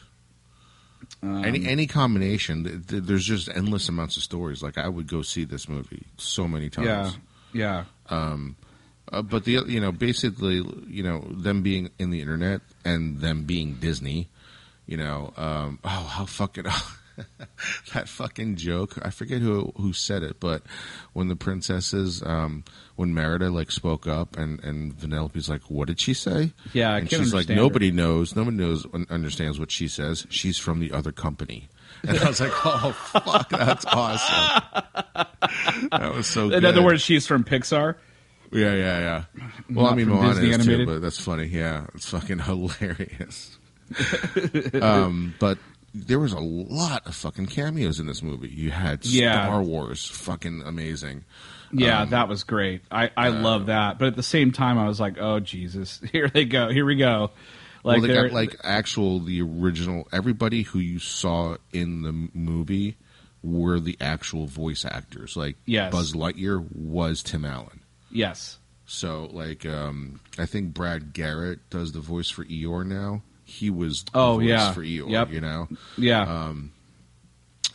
Um, 1.22 1.44
any 1.46 1.66
any 1.68 1.86
combination. 1.88 2.64
th- 2.64 2.88
th- 2.88 3.04
There's 3.04 3.26
just 3.26 3.50
endless 3.50 3.88
amounts 3.90 4.18
of 4.18 4.24
stories. 4.24 4.64
Like 4.64 4.78
I 4.78 4.88
would 4.88 5.08
go 5.08 5.22
see 5.22 5.44
this 5.44 5.68
movie 5.70 6.08
so 6.18 6.48
many 6.48 6.70
times. 6.70 6.88
Yeah, 6.88 7.12
yeah. 7.54 7.84
Uh, 9.12 9.22
but 9.22 9.44
the 9.46 9.64
you 9.68 9.80
know 9.80 9.92
basically 9.92 10.64
you 10.88 11.04
know 11.04 11.20
them 11.30 11.62
being 11.62 11.90
in 12.00 12.10
the 12.10 12.22
internet 12.22 12.62
and 12.84 13.20
them 13.20 13.44
being 13.44 13.76
Disney, 13.76 14.30
you 14.88 14.98
know 14.98 15.34
um, 15.38 15.80
oh 15.84 15.88
how 15.88 16.26
fucking 16.26 16.64
that 17.94 18.10
fucking 18.10 18.56
joke. 18.56 18.98
I 19.04 19.12
forget 19.12 19.42
who 19.42 19.72
who 19.78 19.94
said 19.94 20.24
it 20.24 20.40
but 20.40 20.64
when 21.14 21.28
the 21.28 21.36
princesses 21.36 22.24
um, 22.26 22.64
when 22.96 23.14
Merida 23.14 23.52
like 23.52 23.72
spoke 23.72 24.08
up 24.08 24.36
and 24.38 24.64
and 24.64 24.98
Vanellope's 24.98 25.50
like 25.50 25.70
what 25.70 25.88
did 25.88 26.00
she 26.00 26.16
say? 26.16 26.54
Yeah, 26.74 26.94
I 26.94 27.00
and 27.00 27.10
she's 27.10 27.34
like 27.34 27.42
understand 27.42 27.60
her. 27.60 27.64
nobody 27.64 27.92
knows. 27.92 28.36
Nobody 28.36 28.58
knows 28.58 28.88
understands 29.10 29.60
what 29.60 29.70
she 29.70 29.88
says. 29.88 30.26
She's 30.30 30.58
from 30.58 30.80
the 30.80 30.92
other 30.92 31.12
company 31.12 31.68
and 32.08 32.18
I 32.18 32.28
was 32.28 32.40
like 32.42 32.52
oh 32.66 32.92
fuck 32.92 33.50
that's 33.50 33.86
awesome 33.86 34.64
that 35.92 36.14
was 36.16 36.28
so 36.28 36.50
In 36.50 36.66
other 36.66 36.84
words, 36.84 37.02
she's 37.02 37.28
from 37.28 37.44
Pixar. 37.44 37.96
Yeah, 38.52 38.74
yeah, 38.76 39.00
yeah. 39.00 39.24
Well, 39.72 39.88
I 39.88 39.96
mean, 39.96 40.06
from 40.08 40.16
Moana 40.18 40.34
Disney 40.36 40.50
is 40.50 40.54
animated? 40.56 40.88
too, 40.88 40.94
but 40.94 41.02
that's 41.02 41.20
funny. 41.20 41.46
Yeah, 41.46 41.88
it's 41.96 42.10
fucking 42.10 42.40
hilarious. 42.40 43.58
um, 44.82 45.34
but 45.40 45.58
there 45.94 46.20
was 46.20 46.34
a 46.34 46.40
lot 46.40 47.06
of 47.08 47.16
fucking 47.16 47.48
cameos 47.48 48.00
in 48.00 48.08
this 48.08 48.22
movie. 48.24 48.50
You 48.50 48.72
had 48.72 49.06
Yeah. 49.06 49.46
Star 49.46 49.62
Wars, 49.62 50.08
fucking 50.08 50.64
amazing. 50.66 51.24
Yeah, 51.72 52.06
that 52.06 52.28
was 52.28 52.44
great. 52.44 52.82
I 52.92 53.10
I 53.18 53.30
love 53.30 53.68
that. 53.68 53.98
But 53.98 54.10
at 54.10 54.16
the 54.16 54.24
same 54.24 54.52
time, 54.52 54.78
I 54.78 54.88
was 54.88 55.00
like, 55.00 55.18
oh 55.20 55.40
Jesus, 55.40 56.00
here 56.12 56.30
they 56.30 56.46
go, 56.46 56.70
here 56.70 56.86
we 56.86 56.96
go. 56.96 57.32
Like 57.84 58.00
well, 58.00 58.08
they 58.08 58.14
got 58.14 58.32
like 58.32 58.56
actual 58.64 59.20
the 59.20 59.42
original. 59.42 60.08
Everybody 60.14 60.62
who 60.64 60.80
you 60.80 61.00
saw 61.00 61.58
in 61.74 62.02
the 62.04 62.30
movie 62.34 62.96
were 63.42 63.80
the 63.80 63.98
actual 64.00 64.48
voice 64.48 64.86
actors. 64.86 65.36
Like 65.36 65.58
Yes. 65.66 65.92
Buzz 65.92 66.14
Lightyear 66.14 66.66
was 66.74 67.22
Tim 67.22 67.44
Allen. 67.44 67.82
yes, 68.10 68.58
So 68.86 69.30
like, 69.34 69.66
um, 69.66 70.22
I 70.40 70.46
think 70.46 70.74
Brad 70.74 71.12
Garrett 71.14 71.70
does 71.70 71.92
the 71.92 72.00
voice 72.00 72.30
for 72.30 72.46
Eeyore 72.46 72.86
now. 72.86 73.22
He 73.44 73.70
was 73.70 74.04
the 74.04 74.12
Oh, 74.14 74.36
voice 74.36 74.48
yeah. 74.48 74.72
for 74.72 74.82
Eeyore. 74.82 75.10
Yep. 75.12 75.32
You 75.32 75.42
know. 75.42 75.68
yeah, 75.98 76.22
Uh, 76.22 76.54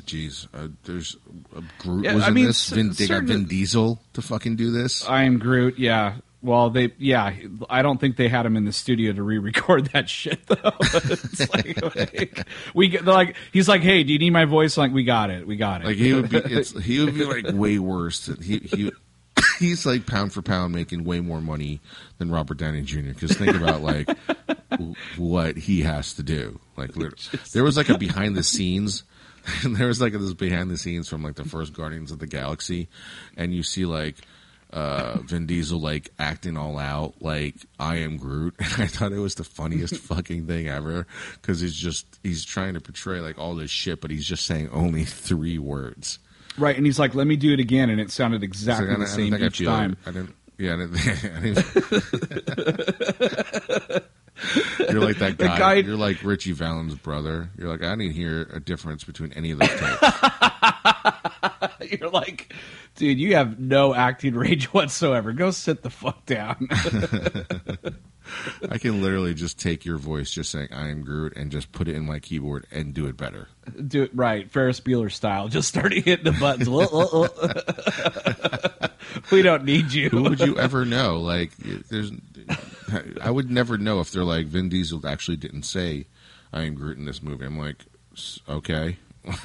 Jeez, 0.06 0.46
uh, 0.54 0.68
there's 0.84 1.16
uh, 1.54 1.60
Groot 1.80 2.04
Yeah, 2.04 2.14
was 2.14 2.24
I 2.24 2.28
in 2.28 2.34
mean, 2.34 2.46
this. 2.46 2.58
c- 2.58 2.74
Vin, 2.76 2.92
they 2.92 3.06
got 3.06 3.24
Vin 3.24 3.44
Diesel 3.44 4.00
to 4.14 4.22
fucking 4.22 4.56
do 4.56 4.70
this. 4.70 5.04
I 5.06 5.24
am 5.24 5.38
Groot. 5.38 5.78
Yeah. 5.78 6.14
Well, 6.40 6.70
they 6.70 6.92
yeah. 6.98 7.34
I 7.68 7.82
don't 7.82 8.00
think 8.00 8.16
they 8.16 8.28
had 8.28 8.46
him 8.46 8.56
in 8.56 8.64
the 8.64 8.72
studio 8.72 9.12
to 9.12 9.22
re-record 9.22 9.86
that 9.86 10.08
shit 10.08 10.46
though. 10.46 10.72
it's 10.80 11.52
like, 11.52 11.82
like, 11.96 12.46
we 12.74 12.88
get 12.88 13.04
like 13.04 13.36
he's 13.52 13.68
like, 13.68 13.82
hey, 13.82 14.04
do 14.04 14.12
you 14.12 14.20
need 14.20 14.30
my 14.30 14.44
voice? 14.44 14.76
Like 14.76 14.92
we 14.92 15.02
got 15.02 15.30
it, 15.30 15.46
we 15.46 15.56
got 15.56 15.82
it. 15.82 15.86
Like 15.86 15.96
he 15.96 16.12
would 16.14 16.30
be, 16.30 16.36
it's, 16.44 16.78
he 16.80 17.04
would 17.04 17.14
be 17.14 17.24
like 17.24 17.46
way 17.54 17.80
worse. 17.80 18.26
Than, 18.26 18.40
he 18.40 18.58
he 18.58 18.92
he's 19.58 19.84
like 19.84 20.06
pound 20.06 20.32
for 20.32 20.40
pound 20.40 20.72
making 20.72 21.02
way 21.02 21.20
more 21.20 21.40
money 21.40 21.80
than 22.18 22.30
Robert 22.30 22.56
Downey 22.56 22.82
Jr. 22.82 23.00
Because 23.14 23.36
think 23.36 23.56
about 23.56 23.82
like 23.82 24.08
w- 24.70 24.94
what 25.16 25.56
he 25.56 25.80
has 25.80 26.14
to 26.14 26.22
do. 26.22 26.60
Like 26.76 26.92
there 27.52 27.64
was 27.64 27.76
like 27.76 27.88
a 27.88 27.98
behind 27.98 28.36
the 28.36 28.44
scenes. 28.44 29.02
And 29.62 29.76
there 29.76 29.86
was 29.86 29.98
like 29.98 30.12
this 30.12 30.34
behind 30.34 30.70
the 30.70 30.76
scenes 30.76 31.08
from 31.08 31.22
like 31.22 31.36
the 31.36 31.44
first 31.44 31.72
Guardians 31.72 32.12
of 32.12 32.18
the 32.18 32.26
Galaxy, 32.26 32.86
and 33.34 33.54
you 33.54 33.62
see 33.62 33.86
like 33.86 34.16
uh 34.72 35.18
Vin 35.22 35.46
Diesel 35.46 35.80
like 35.80 36.10
acting 36.18 36.56
all 36.56 36.78
out 36.78 37.14
like 37.22 37.54
I 37.80 37.96
am 37.96 38.16
Groot 38.18 38.54
and 38.58 38.68
I 38.82 38.86
thought 38.86 39.12
it 39.12 39.18
was 39.18 39.34
the 39.36 39.44
funniest 39.44 39.96
fucking 40.02 40.46
thing 40.46 40.68
ever 40.68 41.06
cuz 41.42 41.60
he's 41.60 41.74
just 41.74 42.06
he's 42.22 42.44
trying 42.44 42.74
to 42.74 42.80
portray 42.80 43.20
like 43.20 43.38
all 43.38 43.54
this 43.54 43.70
shit 43.70 44.00
but 44.02 44.10
he's 44.10 44.26
just 44.26 44.44
saying 44.44 44.68
only 44.70 45.04
3 45.06 45.58
words. 45.58 46.18
right, 46.58 46.76
and 46.76 46.84
he's 46.84 46.98
like, 46.98 47.14
let 47.14 47.26
me 47.26 47.36
do 47.36 47.52
it 47.52 47.60
again, 47.60 47.88
and 47.88 48.00
it 48.00 48.10
sounded 48.10 48.42
exactly 48.42 48.88
like, 48.88 48.98
the 48.98 49.06
same 49.06 49.32
I 49.34 49.38
each 49.38 49.64
time. 49.64 49.92
it. 49.92 49.98
I 50.08 50.10
didn't 50.12 50.34
yeah, 50.60 50.74
I 50.74 50.76
didn't, 50.76 50.98
You're 54.90 55.00
like 55.00 55.18
that 55.18 55.36
guy. 55.38 55.58
guy- 55.58 55.74
You're 55.74 55.96
like 55.96 56.22
Ritchie 56.22 56.52
Valens' 56.52 56.94
brother. 56.94 57.50
You're 57.58 57.68
like 57.68 57.82
I 57.82 57.94
didn't 57.96 58.12
hear 58.12 58.42
a 58.52 58.60
difference 58.60 59.04
between 59.04 59.32
any 59.34 59.50
of 59.50 59.58
those 59.58 59.68
tapes. 59.68 60.00
You're 62.00 62.10
like, 62.10 62.52
dude, 62.96 63.18
you 63.18 63.34
have 63.34 63.58
no 63.58 63.94
acting 63.94 64.34
range 64.34 64.66
whatsoever. 64.72 65.32
Go 65.32 65.50
sit 65.50 65.82
the 65.82 65.90
fuck 65.90 66.26
down. 66.26 66.68
I 68.70 68.76
can 68.76 69.00
literally 69.02 69.32
just 69.32 69.58
take 69.58 69.86
your 69.86 69.96
voice, 69.96 70.30
just 70.30 70.50
saying 70.50 70.68
"I 70.70 70.88
am 70.88 71.02
Groot," 71.02 71.34
and 71.36 71.50
just 71.50 71.72
put 71.72 71.88
it 71.88 71.96
in 71.96 72.04
my 72.04 72.18
keyboard 72.18 72.66
and 72.70 72.92
do 72.92 73.06
it 73.06 73.16
better. 73.16 73.48
do 73.86 74.02
it 74.02 74.10
right, 74.14 74.50
Ferris 74.50 74.80
Bueller 74.80 75.10
style. 75.10 75.48
Just 75.48 75.68
starting 75.68 76.02
hitting 76.02 76.24
the 76.24 76.32
buttons. 76.38 76.68
we 79.30 79.40
don't 79.40 79.64
need 79.64 79.92
you. 79.92 80.10
Who 80.10 80.24
would 80.24 80.40
you 80.40 80.58
ever 80.58 80.84
know? 80.84 81.20
Like, 81.20 81.56
there's, 81.56 82.12
I 83.22 83.30
would 83.30 83.50
never 83.50 83.78
know 83.78 84.00
if 84.00 84.10
they're 84.10 84.24
like 84.24 84.46
Vin 84.46 84.68
Diesel 84.68 85.06
actually 85.06 85.38
didn't 85.38 85.62
say 85.62 86.04
"I 86.52 86.64
am 86.64 86.74
Groot" 86.74 86.98
in 86.98 87.06
this 87.06 87.22
movie. 87.22 87.46
I'm 87.46 87.58
like, 87.58 87.82
okay, 88.46 88.98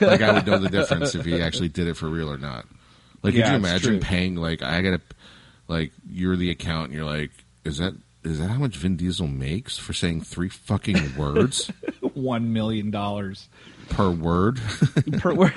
like 0.00 0.20
I 0.22 0.32
would 0.32 0.46
know 0.46 0.58
the 0.58 0.68
difference 0.70 1.14
if 1.14 1.24
he 1.24 1.40
actually 1.40 1.68
did 1.68 1.86
it 1.88 1.94
for 1.96 2.08
real 2.08 2.30
or 2.30 2.38
not. 2.38 2.66
Like, 3.22 3.34
Yeah, 3.34 3.44
could 3.44 3.50
you 3.50 3.56
imagine 3.56 4.00
paying 4.00 4.36
like 4.36 4.62
I 4.62 4.82
gotta, 4.82 5.00
like 5.68 5.92
you're 6.08 6.36
the 6.36 6.50
accountant, 6.50 6.94
you're 6.94 7.04
like, 7.04 7.30
is 7.64 7.78
that 7.78 7.94
is 8.22 8.38
that 8.38 8.48
how 8.48 8.58
much 8.58 8.76
Vin 8.76 8.96
Diesel 8.96 9.26
makes 9.26 9.76
for 9.78 9.92
saying 9.92 10.22
three 10.22 10.48
fucking 10.48 11.16
words 11.16 11.70
One 12.14 12.52
million 12.52 12.90
dollars 12.90 13.48
per 13.90 14.10
word 14.10 14.60
per 15.18 15.34
word. 15.34 15.52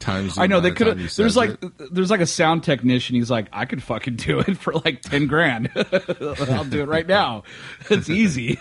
times? 0.00 0.36
I 0.38 0.46
know 0.46 0.60
they 0.60 0.72
could 0.72 0.88
of 0.88 0.94
time 0.94 0.98
he 0.98 1.04
have. 1.04 1.14
There's 1.16 1.36
like 1.36 1.50
it? 1.62 1.94
there's 1.94 2.10
like 2.10 2.20
a 2.20 2.26
sound 2.26 2.64
technician. 2.64 3.14
He's 3.16 3.30
like, 3.30 3.46
I 3.52 3.64
could 3.66 3.82
fucking 3.82 4.16
do 4.16 4.40
it 4.40 4.56
for 4.56 4.72
like 4.72 5.02
ten 5.02 5.26
grand. 5.26 5.70
I'll 5.76 6.64
do 6.64 6.82
it 6.82 6.88
right 6.88 7.06
now. 7.06 7.44
It's 7.90 8.08
easy. 8.08 8.58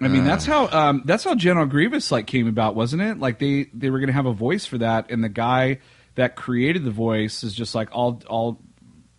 I 0.00 0.08
mean, 0.08 0.24
that's 0.24 0.44
how 0.44 0.68
um, 0.68 1.02
that's 1.04 1.24
how 1.24 1.34
General 1.34 1.66
Grievous 1.66 2.10
like 2.12 2.26
came 2.26 2.46
about, 2.48 2.74
wasn't 2.74 3.02
it? 3.02 3.18
Like 3.18 3.38
they 3.38 3.64
they 3.72 3.90
were 3.90 3.98
gonna 4.00 4.12
have 4.12 4.26
a 4.26 4.32
voice 4.32 4.66
for 4.66 4.78
that, 4.78 5.10
and 5.10 5.22
the 5.24 5.28
guy 5.28 5.78
that 6.16 6.36
created 6.36 6.84
the 6.84 6.90
voice 6.90 7.42
is 7.44 7.54
just 7.54 7.74
like, 7.74 7.88
I'll 7.92 8.22
I'll 8.28 8.58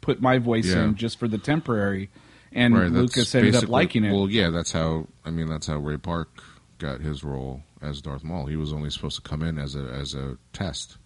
put 0.01 0.21
my 0.21 0.37
voice 0.37 0.67
Yeah. 0.67 0.83
in 0.85 0.95
just 0.95 1.19
for 1.19 1.27
the 1.27 1.37
temporary, 1.37 2.09
and 2.51 2.73
Right, 2.75 2.83
that's 2.83 2.93
Lucas 2.93 3.33
ended 3.35 3.49
up 3.55 3.61
basically- 3.61 3.71
liking 3.73 4.03
it. 4.05 4.11
Well, 4.11 4.29
yeah, 4.29 4.49
that's 4.51 4.71
how. 4.71 5.07
I 5.25 5.31
mean, 5.31 5.47
that's 5.47 5.67
how 5.67 5.77
Ray 5.77 5.97
Park 5.97 6.29
got 6.77 7.01
his 7.01 7.23
role 7.23 7.61
as 7.81 8.01
Darth 8.01 8.23
Maul. 8.23 8.45
He 8.45 8.55
was 8.55 8.71
only 8.71 8.89
supposed 8.91 9.15
to 9.15 9.21
come 9.27 9.41
in 9.41 9.57
as 9.57 9.75
a 9.75 9.79
as 9.91 10.13
a 10.13 10.37
test. 10.53 10.97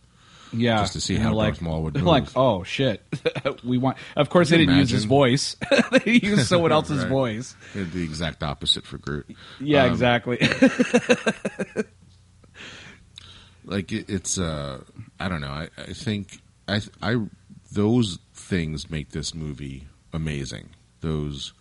Yeah, 0.54 0.80
just 0.80 0.94
to 0.94 1.02
see 1.02 1.16
And 1.16 1.24
how 1.24 1.34
like, 1.34 1.54
Darth 1.54 1.62
Maul 1.62 1.84
would 1.84 1.94
they're 1.94 2.04
Like, 2.04 2.28
oh 2.36 2.64
shit, 2.64 3.02
we 3.64 3.78
want. 3.78 3.98
Of 4.16 4.30
course, 4.30 4.50
they 4.50 4.58
didn't 4.58 4.78
use 4.78 4.90
his 4.90 5.06
voice. 5.06 5.56
they 6.06 6.12
used 6.14 6.48
someone 6.48 6.72
else's 6.72 7.00
Right. 7.04 7.10
voice. 7.10 7.56
The 7.74 8.04
exact 8.04 8.44
opposite 8.44 8.86
for 8.86 8.98
Groot. 8.98 9.36
Yeah, 9.60 9.84
Um, 9.86 9.92
exactly. 9.92 10.38
Like 13.64 13.92
it, 13.92 14.10
it's. 14.10 14.38
uh 14.40 14.84
I 15.20 15.30
don't 15.30 15.42
know. 15.42 15.48
I, 15.52 15.70
I 15.78 15.94
think 15.94 16.40
I 16.68 16.82
I 17.02 17.18
those 17.72 18.18
things 18.34 18.90
make 18.90 19.12
this 19.12 19.36
movie 19.36 19.88
amazing. 20.14 20.70
Those 21.02 21.54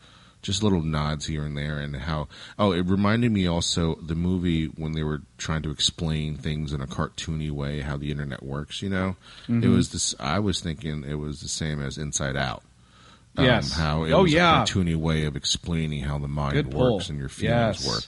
just 0.42 0.62
little 0.62 0.83
nods 0.83 1.26
here 1.26 1.44
and 1.44 1.57
there, 1.57 1.79
and 1.79 1.94
how. 1.96 2.29
Oh, 2.59 2.72
it 2.72 2.87
reminded 2.87 3.33
me 3.33 3.46
also 3.46 3.96
the 3.96 4.14
movie 4.14 4.66
when 4.66 4.92
they 4.92 5.03
were 5.03 5.22
trying 5.38 5.62
to 5.62 5.70
explain 5.70 6.37
things 6.37 6.72
in 6.72 6.81
a 6.81 6.87
cartoony 6.87 7.50
way, 7.50 7.81
how 7.81 7.96
the 7.96 8.11
internet 8.11 8.42
works. 8.42 8.83
You 8.83 8.90
know, 8.90 9.16
it 9.48 9.53
Mm-hmm. 9.53 9.70
was 9.70 9.90
this. 9.90 10.14
I 10.18 10.38
was 10.38 10.61
thinking 10.61 11.05
it 11.05 11.14
was 11.14 11.40
the 11.40 11.48
same 11.48 11.81
as 11.83 11.98
Inside 11.98 12.37
Out. 12.37 12.62
Um, 13.37 13.44
Yes. 13.46 13.72
how 13.72 14.05
it 14.05 14.12
Oh, 14.12 14.22
was 14.24 14.35
yeah. 14.35 14.62
a 14.62 14.66
cartoony 14.66 14.96
way 14.96 15.24
of 15.24 15.37
explaining 15.37 16.03
how 16.03 16.18
the 16.18 16.29
mind 16.29 16.72
works 16.74 17.09
and 17.09 17.18
your 17.18 17.29
feelings 17.29 17.79
Yes. 17.79 17.87
work. 17.87 18.05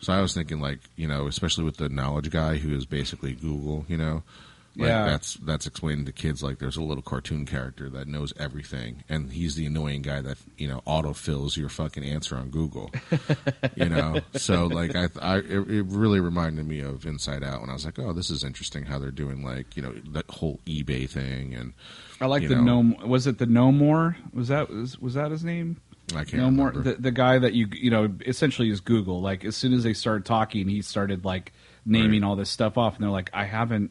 So 0.00 0.12
I 0.12 0.20
was 0.20 0.34
thinking, 0.34 0.60
like, 0.60 0.78
you 0.96 1.06
know, 1.08 1.26
especially 1.26 1.64
with 1.64 1.76
the 1.76 1.88
knowledge 1.88 2.30
guy 2.30 2.56
who 2.58 2.74
is 2.74 2.86
basically 2.86 3.32
Google, 3.34 3.84
you 3.88 3.96
know, 3.96 4.22
like 4.76 4.88
Yeah. 4.88 5.04
that's 5.04 5.34
that's 5.34 5.66
explaining 5.66 6.06
to 6.06 6.12
kids 6.12 6.42
like 6.42 6.58
there's 6.58 6.76
a 6.78 6.82
little 6.82 7.02
cartoon 7.02 7.44
character 7.46 7.90
that 7.90 8.08
knows 8.08 8.32
everything, 8.38 9.04
and 9.08 9.32
he's 9.32 9.54
the 9.54 9.66
annoying 9.66 10.02
guy 10.02 10.20
that 10.22 10.38
you 10.56 10.68
know 10.68 10.80
autofills 10.86 11.56
your 11.56 11.68
fucking 11.68 12.04
answer 12.04 12.36
on 12.36 12.48
Google, 12.50 12.90
you 13.76 13.88
know. 13.88 14.20
So 14.34 14.66
like 14.66 14.94
I, 14.96 15.08
I 15.20 15.38
it, 15.38 15.70
it 15.70 15.82
really 15.88 16.20
reminded 16.20 16.66
me 16.66 16.80
of 16.80 17.04
Inside 17.06 17.44
Out 17.44 17.60
when 17.60 17.70
I 17.70 17.74
was 17.74 17.84
like, 17.84 17.98
oh, 17.98 18.12
this 18.12 18.30
is 18.30 18.44
interesting 18.44 18.84
how 18.84 18.98
they're 18.98 19.10
doing 19.10 19.44
like 19.44 19.76
you 19.76 19.82
know 19.82 19.92
that 20.12 20.24
whole 20.30 20.58
eBay 20.66 21.08
thing, 21.08 21.54
and 21.54 21.72
I 22.20 22.26
like 22.26 22.48
the 22.48 22.56
know. 22.56 22.82
no. 22.82 23.06
Was 23.06 23.26
it 23.26 23.38
the 23.38 23.46
no 23.46 23.72
more? 23.72 24.16
Was 24.32 24.48
that 24.48 24.70
was, 24.70 24.98
was 24.98 25.14
that 25.14 25.30
his 25.30 25.44
name? 25.44 25.76
I 26.14 26.24
can't 26.24 26.34
no 26.42 26.50
more. 26.50 26.72
The, 26.72 26.94
the 26.94 27.10
guy 27.12 27.38
that 27.38 27.52
you 27.54 27.68
you 27.72 27.90
know 27.90 28.12
essentially 28.26 28.70
is 28.70 28.80
Google. 28.80 29.20
Like 29.20 29.44
as 29.44 29.56
soon 29.56 29.72
as 29.72 29.82
they 29.82 29.92
started 29.94 30.24
talking, 30.24 30.68
he 30.68 30.82
started 30.82 31.24
like 31.24 31.52
naming 31.86 32.22
Right. 32.22 32.28
all 32.28 32.36
this 32.36 32.50
stuff 32.50 32.76
off, 32.78 32.94
and 32.96 33.04
they're 33.04 33.10
like, 33.10 33.30
I 33.32 33.44
haven't 33.44 33.90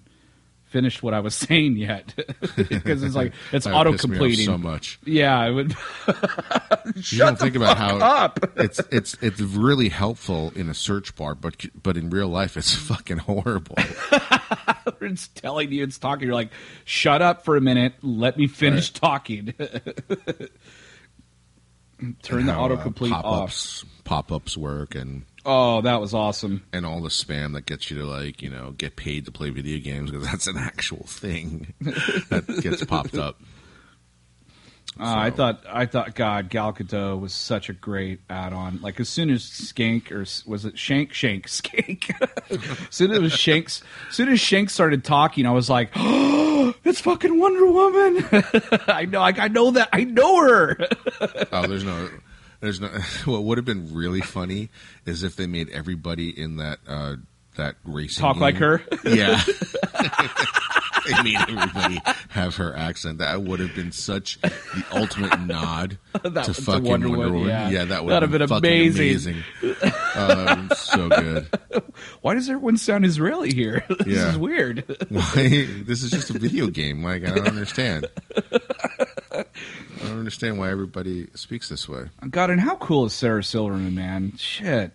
finished 0.72 1.04
what 1.04 1.14
I 1.14 1.20
was 1.20 1.36
saying 1.48 1.78
yet 1.78 2.14
because 2.56 3.04
it's 3.04 3.16
like 3.16 3.34
it's 3.52 3.68
auto 3.68 3.94
off 3.94 4.00
completing 4.00 4.46
so 4.46 4.58
much. 4.58 5.00
Yeah, 5.06 5.46
it 5.46 5.52
would. 5.52 5.76
you 6.96 7.18
don't 7.18 7.38
think 7.38 7.56
about 7.56 7.78
how 7.78 7.98
up. 8.00 8.40
it's 8.56 8.80
it's 8.92 9.16
it's 9.22 9.42
really 9.42 9.90
helpful 9.90 10.52
in 10.56 10.70
a 10.70 10.74
search 10.74 11.16
bar, 11.16 11.36
but 11.36 11.66
but 11.82 11.98
in 11.98 12.10
real 12.10 12.30
life, 12.30 12.58
it's 12.58 12.74
fucking 12.74 13.18
horrible. 13.20 13.76
it's 15.02 15.28
telling 15.30 15.72
you 15.72 15.84
it's 15.84 15.98
talking. 15.98 16.28
You're 16.28 16.36
like, 16.36 16.52
shut 16.86 17.22
up 17.22 17.46
for 17.46 17.58
a 17.58 17.62
minute. 17.62 17.94
Let 18.02 18.38
me 18.38 18.48
finish 18.48 18.92
talking. 18.92 19.54
Turn 22.24 22.48
the 22.48 22.54
uh, 22.54 22.58
autocomplete 22.58 23.12
off. 23.12 23.24
pop-ups, 23.24 23.86
Pop-ups 24.04 24.58
work 24.58 24.96
and 24.96 25.24
Oh, 25.45 25.82
that 25.82 25.99
was 25.99 26.13
awesome. 26.13 26.63
and 26.71 26.86
all 26.86 27.01
the 27.01 27.10
spam 27.10 27.54
that 27.54 27.65
gets 27.65 27.89
you 27.89 27.97
to 27.97 28.06
like 28.06 28.41
you 28.41 28.49
know 28.49 28.71
get 28.71 28.95
paid 28.95 29.25
to 29.25 29.32
play 29.32 29.49
video 29.49 29.80
games 29.80 30.12
because 30.12 30.25
that's 30.25 30.47
an 30.47 30.58
actual 30.58 31.06
thing 31.08 31.73
that 31.82 32.60
gets 32.62 32.84
popped 32.86 33.15
up. 33.15 33.41
Uh, 34.99 35.04
I 35.06 35.30
thought, 35.32 35.63
I 35.67 35.86
thought, 35.86 36.15
God, 36.15 36.49
Gal 36.49 36.73
Gadot 36.73 37.19
was 37.19 37.34
such 37.34 37.69
a 37.69 37.73
great 37.73 38.19
add-on. 38.30 38.82
Like 38.82 38.99
as 38.99 39.08
soon 39.08 39.30
as 39.30 39.41
Skank 39.41 40.12
or 40.12 40.25
was 40.49 40.65
it 40.65 40.77
Shank, 40.77 41.13
Shank, 41.13 41.47
Skank? 41.47 42.12
as 42.89 42.95
soon 42.95 43.12
as 43.12 43.17
it 43.17 43.21
was 43.21 43.32
Shanks, 43.32 43.82
as 44.10 44.15
soon 44.15 44.27
as 44.27 44.39
Shank 44.41 44.69
started 44.69 45.06
talking, 45.06 45.45
I 45.45 45.51
was 45.51 45.69
like, 45.69 45.91
oh, 45.95 46.75
it's 46.84 46.99
fucking 46.99 47.39
Wonder 47.39 47.65
Woman. 47.67 48.27
I 48.88 49.06
know, 49.06 49.21
I, 49.21 49.34
I 49.38 49.47
know 49.47 49.71
that, 49.71 49.89
I 49.93 50.04
know 50.04 50.41
her. 50.41 50.77
Oh, 51.54 51.67
there's 51.67 51.86
no. 51.86 52.10
There's 52.62 52.80
no. 52.80 52.88
What 53.26 53.43
would 53.43 53.58
have 53.58 53.65
been 53.65 53.93
really 53.93 54.21
funny 54.21 54.69
is 55.06 55.24
if 55.24 55.36
they 55.36 55.47
made 55.47 55.69
everybody 55.69 56.30
in 56.30 56.58
that 56.58 56.80
uh, 56.88 57.15
that 57.58 57.76
racing 57.84 58.21
Talk 58.21 58.38
like 58.38 58.56
her. 58.56 58.82
Yeah. 59.04 59.41
they 61.08 61.24
made 61.24 61.38
everybody 61.50 62.00
have 62.30 62.56
her 62.58 62.76
accent. 62.78 63.17
That 63.17 63.41
would 63.41 63.60
have 63.60 63.74
been 63.76 63.91
such 63.91 64.39
the 64.41 64.54
ultimate 64.93 65.39
nod 65.41 65.97
That- 66.21 66.45
to 66.45 66.54
to 66.54 66.62
fucking 66.62 66.84
Wonder 66.84 67.10
Wonder, 67.10 67.24
Woman, 67.34 67.34
Woman. 67.47 67.71
yeah. 67.74 67.86
that 67.86 68.06
would 68.06 68.21
have 68.21 68.32
been, 68.32 68.39
been 68.47 68.52
amazing. 68.58 69.43
amazing. 69.63 69.91
Um, 70.15 70.69
so 70.76 71.10
good. 71.10 71.47
Why 72.21 72.36
does 72.36 72.47
everyone 72.50 72.78
sound 72.78 73.06
Israeli 73.06 73.54
here? 73.54 73.84
this 73.89 74.08
Yeah. 74.08 74.30
is 74.30 74.38
weird. 74.38 74.86
Why? 75.10 75.67
This 75.84 76.04
is 76.04 76.12
just 76.12 76.30
a 76.30 76.38
video 76.38 76.67
game. 76.67 77.04
Like 77.04 77.26
I 77.26 77.34
don't 77.34 77.47
understand. 77.47 78.08
I 80.00 80.08
don't 80.08 80.19
understand 80.19 80.58
why 80.58 80.69
everybody 80.71 81.28
speaks 81.36 81.69
this 81.69 81.88
way. 81.88 82.06
God, 82.30 82.50
and 82.50 82.60
how 82.62 82.76
cool 82.76 83.06
is 83.06 83.13
Sarah 83.13 83.43
Silverman, 83.43 83.93
man? 83.95 84.34
Shit. 84.38 84.91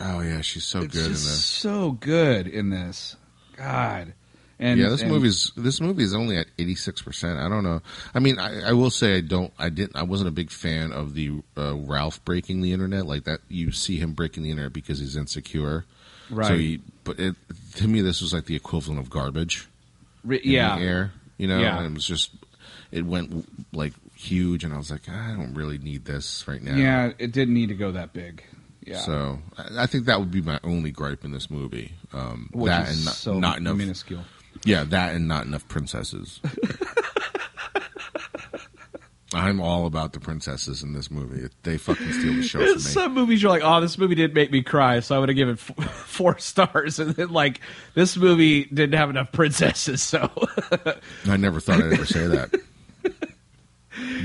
Oh 0.00 0.20
yeah, 0.20 0.40
she's 0.40 0.64
so 0.64 0.80
It's 0.82 0.94
good 0.94 1.06
in 1.06 1.12
this. 1.12 1.44
so 1.44 1.92
good 1.92 2.46
in 2.48 2.70
this. 2.70 3.16
God. 3.56 4.14
And 4.58 4.78
yeah, 4.78 4.90
this 4.90 5.02
and- 5.02 5.10
movie's 5.10 5.50
this 5.56 5.80
movie 5.80 6.02
is 6.04 6.14
only 6.14 6.36
at 6.36 6.46
eighty 6.58 6.74
six 6.74 7.02
percent. 7.02 7.38
I 7.38 7.48
don't 7.48 7.64
know. 7.64 7.80
I 8.14 8.18
mean, 8.20 8.38
I, 8.38 8.68
I 8.68 8.72
will 8.72 8.90
say 8.90 9.16
I 9.16 9.20
don't. 9.20 9.52
I 9.58 9.68
didn't. 9.70 9.96
I 9.96 10.02
wasn't 10.04 10.28
a 10.28 10.32
big 10.32 10.50
fan 10.50 10.92
of 10.92 11.14
the 11.14 11.42
uh, 11.56 11.74
Ralph 11.76 12.24
breaking 12.24 12.60
the 12.62 12.72
internet 12.72 13.06
like 13.06 13.24
that. 13.24 13.40
You 13.48 13.72
see 13.72 13.96
him 13.98 14.12
breaking 14.12 14.42
the 14.44 14.50
internet 14.50 14.72
because 14.72 14.98
he's 15.00 15.16
insecure. 15.16 15.84
right. 16.30 16.46
So, 16.48 16.56
he, 16.56 16.80
but 17.04 17.18
it, 17.18 17.34
to 17.76 17.88
me, 17.88 18.02
this 18.02 18.20
was 18.22 18.32
like 18.32 18.44
the 18.46 18.54
equivalent 18.56 19.00
of 19.00 19.10
garbage. 19.10 19.66
Yeah. 20.24 20.78
the 20.78 20.84
air. 20.84 21.12
You 21.38 21.48
know, 21.48 21.58
Yeah. 21.60 21.84
it 21.84 21.92
was 21.92 22.06
just 22.06 22.30
it 22.92 23.04
went 23.06 23.48
like 23.74 23.94
huge, 24.14 24.62
and 24.62 24.72
I 24.72 24.76
was 24.76 24.90
like, 24.90 25.08
I 25.08 25.32
don't 25.32 25.54
really 25.54 25.78
need 25.78 26.04
this 26.04 26.46
right 26.46 26.62
now. 26.62 26.76
Yeah, 26.76 27.12
it 27.18 27.32
didn't 27.32 27.54
need 27.54 27.70
to 27.70 27.74
go 27.74 27.92
that 27.92 28.12
big. 28.12 28.44
Yeah. 28.84 28.98
So 28.98 29.38
I 29.76 29.86
think 29.86 30.06
that 30.06 30.18
would 30.18 30.30
be 30.30 30.42
my 30.42 30.60
only 30.62 30.90
gripe 30.90 31.24
in 31.24 31.32
this 31.32 31.50
movie. 31.50 31.92
Um, 32.12 32.50
Which 32.52 32.68
that 32.70 32.88
is 32.88 32.96
and 32.96 33.04
not, 33.06 33.14
so 33.14 33.38
not 33.38 33.58
enough. 33.58 33.76
minuscule. 33.76 34.22
Yeah, 34.64 34.84
that 34.84 35.14
and 35.14 35.26
not 35.26 35.46
enough 35.46 35.66
princesses. 35.68 36.40
I'm 39.34 39.60
all 39.60 39.86
about 39.86 40.12
the 40.12 40.20
princesses 40.20 40.82
in 40.82 40.92
this 40.92 41.10
movie. 41.10 41.48
They 41.62 41.78
fucking 41.78 42.12
steal 42.12 42.34
the 42.34 42.42
show 42.42 42.58
from 42.58 42.74
me. 42.74 42.78
Some 42.80 43.14
movies 43.14 43.42
you're 43.42 43.50
like, 43.50 43.62
oh, 43.64 43.80
this 43.80 43.96
movie 43.96 44.14
didn't 44.14 44.34
make 44.34 44.50
me 44.50 44.62
cry, 44.62 45.00
so 45.00 45.16
I 45.16 45.18
would 45.18 45.30
have 45.30 45.36
given 45.36 45.54
f- 45.54 45.72
four 46.06 46.38
stars. 46.38 46.98
And 46.98 47.12
then 47.14 47.30
like, 47.30 47.60
this 47.94 48.14
movie 48.16 48.64
didn't 48.64 48.92
have 48.94 49.08
enough 49.08 49.32
princesses, 49.32 50.02
so 50.02 50.30
I 51.26 51.36
never 51.38 51.60
thought 51.60 51.80
I'd 51.80 51.94
ever 51.94 52.04
say 52.06 52.26
that. 52.26 52.54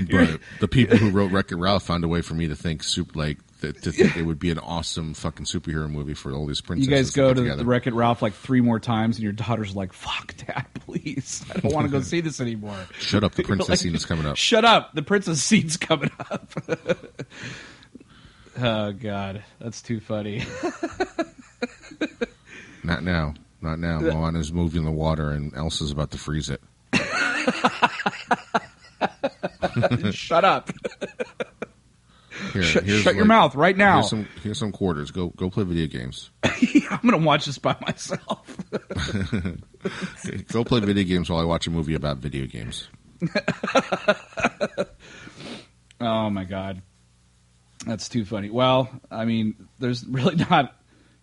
But 0.10 0.40
the 0.60 0.68
people 0.68 0.98
who 0.98 1.10
wrote 1.10 1.32
Wreck 1.32 1.52
It 1.52 1.58
Ralph 1.58 1.84
found 1.84 2.04
a 2.04 2.08
way 2.08 2.22
for 2.22 2.34
me 2.34 2.48
to 2.48 2.56
think 2.56 2.84
soup 2.84 3.16
like 3.16 3.38
that 3.62 3.82
to 3.82 3.92
think 3.92 4.16
it 4.16 4.22
would 4.22 4.38
be 4.40 4.52
an 4.52 4.60
awesome 4.60 5.14
fucking 5.16 5.46
superhero 5.46 5.90
movie 5.90 6.14
for 6.14 6.32
all 6.32 6.46
these 6.46 6.62
princesses. 6.62 6.90
you 6.90 6.96
guys 6.96 7.10
go 7.12 7.34
to 7.34 7.42
together. 7.42 7.58
the 7.58 7.66
Wreck 7.66 7.88
It 7.88 7.94
Ralph 7.96 8.22
like 8.22 8.34
three 8.34 8.62
more 8.62 8.80
times, 8.80 9.18
and 9.18 9.24
your 9.24 9.34
daughter's 9.34 9.76
like, 9.76 9.94
"Fuck, 9.94 10.36
Dad, 10.38 10.66
please, 10.76 11.44
I 11.54 11.60
don't 11.60 11.74
want 11.74 11.88
to 11.88 11.92
go 11.92 12.02
see 12.02 12.22
this 12.22 12.40
anymore." 12.40 12.78
Shut 13.00 13.24
up! 13.24 13.34
The 13.34 13.44
princess 13.46 13.70
Like, 13.70 13.80
scene 13.80 13.96
is 13.96 14.06
coming 14.06 14.26
up. 14.28 14.38
Shut 14.38 14.64
up! 14.64 14.94
The 14.94 15.02
princess 15.02 15.42
scene's 15.44 15.76
coming 15.76 16.12
up. 16.20 16.52
oh 18.60 18.92
God, 18.94 19.44
that's 19.60 19.82
too 19.82 20.00
funny. 20.00 20.46
Not 22.84 23.04
now. 23.04 23.34
Not 23.60 23.80
now. 23.80 24.00
Moana's 24.00 24.54
moving 24.54 24.86
the 24.86 24.92
water, 24.92 25.32
and 25.32 25.54
Elsa's 25.56 25.90
about 25.92 26.12
to 26.12 26.18
freeze 26.20 26.50
it. 26.52 26.62
Shut 30.12 30.46
up! 30.46 30.72
Here, 32.54 32.62
Shut, 32.62 32.84
here's 32.84 33.02
shut 33.02 33.16
your 33.16 33.26
mouth 33.26 33.56
right 33.56 33.76
now. 33.76 33.96
Here's 33.96 34.10
some 34.10 34.28
here's 34.44 34.60
some 34.60 34.72
quarters. 34.72 35.12
Go 35.12 35.30
go 35.30 35.50
play 35.50 35.64
video 35.64 35.88
games. 35.88 36.30
I'm 36.44 37.00
gonna 37.04 37.18
watch 37.18 37.46
this 37.46 37.58
by 37.58 37.76
myself. 37.82 38.58
go 40.52 40.64
play 40.64 40.80
video 40.82 41.04
games 41.04 41.30
while 41.30 41.40
I 41.40 41.46
watch 41.46 41.66
a 41.68 41.72
movie 41.72 41.96
about 41.96 42.18
video 42.18 42.46
games. 42.46 42.88
Oh 46.00 46.30
my 46.30 46.44
god, 46.44 46.82
that's 47.86 48.08
too 48.10 48.24
funny. 48.24 48.50
Well, 48.50 48.90
I 49.10 49.26
mean, 49.26 49.68
there's 49.80 50.06
really 50.06 50.36
not 50.36 50.76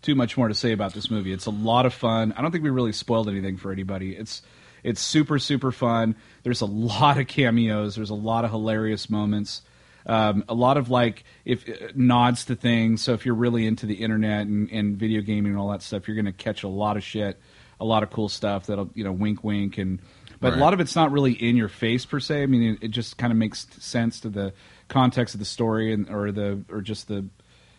too 0.03 0.15
much 0.15 0.37
more 0.37 0.49
to 0.49 0.55
say 0.55 0.73
about 0.73 0.93
this 0.93 1.11
movie. 1.11 1.33
It's 1.33 1.47
a 1.47 1.51
lot 1.51 1.87
of 1.87 1.95
fun. 1.95 2.35
I 2.37 2.43
don't 2.43 2.51
think 2.51 2.65
we 2.65 2.71
really 2.71 2.93
spoiled 2.93 3.29
anything 3.29 3.57
for 3.57 3.71
anybody. 3.73 4.17
It's 4.17 4.43
it's 4.83 5.01
super 5.01 5.39
super 5.39 5.71
fun. 5.71 6.17
There's 6.45 6.61
a 6.61 6.67
lot 6.67 7.19
of 7.19 7.27
cameos. 7.27 7.97
There's 7.97 8.11
a 8.11 8.15
lot 8.15 8.45
of 8.45 8.53
hilarious 8.53 9.11
moments. 9.11 9.63
Um, 10.07 10.45
a 10.49 10.55
lot 10.55 10.77
of 10.77 10.91
like 10.91 11.25
if 11.45 11.69
uh, 11.69 11.89
nods 11.95 12.45
to 12.45 12.55
things. 12.55 13.03
So 13.03 13.15
if 13.15 13.27
you're 13.27 13.35
really 13.35 13.67
into 13.67 13.87
the 13.87 13.95
internet 13.95 14.47
and, 14.47 14.71
and 14.71 14.97
video 14.97 15.23
gaming 15.23 15.53
and 15.53 15.59
all 15.59 15.71
that 15.71 15.83
stuff, 15.83 16.07
you're 16.07 16.15
going 16.15 16.27
to 16.27 16.33
catch 16.33 16.63
a 16.63 16.69
lot 16.69 16.97
of 16.97 17.03
shit, 17.03 17.41
a 17.81 17.85
lot 17.85 18.03
of 18.03 18.11
cool 18.11 18.29
stuff 18.29 18.67
that'll 18.67 18.91
you 18.95 19.03
know 19.03 19.13
wink 19.13 19.43
wink 19.43 19.79
and. 19.79 20.01
But 20.41 20.51
Right. 20.51 20.59
a 20.59 20.61
lot 20.63 20.75
of 20.75 20.81
it's 20.81 20.95
not 20.95 21.11
really 21.11 21.33
in 21.33 21.57
your 21.57 21.69
face 21.69 22.05
per 22.05 22.21
se. 22.21 22.43
I 22.43 22.47
mean, 22.47 22.75
it, 22.75 22.87
it 22.87 22.89
just 22.91 23.17
kind 23.17 23.33
of 23.33 23.39
makes 23.39 23.67
sense 23.83 24.21
to 24.21 24.29
the 24.29 24.53
context 24.89 25.35
of 25.35 25.39
the 25.39 25.47
story 25.47 25.91
and 25.95 26.11
or 26.11 26.33
the 26.33 26.63
or 26.71 26.83
just 26.83 27.09
the 27.09 27.25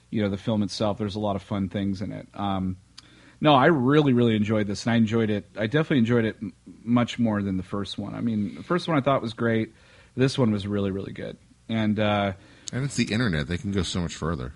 you 0.10 0.24
know 0.24 0.30
the 0.30 0.38
film 0.38 0.64
itself. 0.64 0.98
There's 0.98 1.16
a 1.16 1.20
lot 1.20 1.36
of 1.36 1.44
fun 1.44 1.70
things 1.70 2.02
in 2.02 2.12
it. 2.12 2.28
Um, 2.34 2.78
no, 3.46 3.54
I 3.56 3.68
really 3.68 4.14
really 4.14 4.36
enjoyed 4.36 4.68
this, 4.68 4.86
and 4.86 4.94
I 4.94 4.98
enjoyed 4.98 5.30
it. 5.30 5.46
I 5.58 5.68
definitely 5.68 6.00
enjoyed 6.00 6.26
it 6.26 6.36
m- 6.42 6.54
much 6.84 7.18
more 7.20 7.42
than 7.42 7.58
the 7.58 7.64
first 7.76 7.98
one. 7.98 8.14
I 8.16 8.22
mean, 8.22 8.56
the 8.56 8.64
first 8.64 8.88
one 8.88 8.98
I 8.98 9.02
thought 9.02 9.22
was 9.22 9.34
great. 9.34 9.74
This 10.18 10.38
one 10.38 10.52
was 10.52 10.66
really 10.68 10.92
really 10.92 11.14
good, 11.14 11.38
and 11.70 12.00
uh, 12.00 12.34
And 12.74 12.84
it's 12.84 12.96
the 12.96 13.12
internet; 13.14 13.48
they 13.48 13.58
can 13.58 13.72
go 13.72 13.84
so 13.84 14.02
much 14.02 14.16
further. 14.16 14.54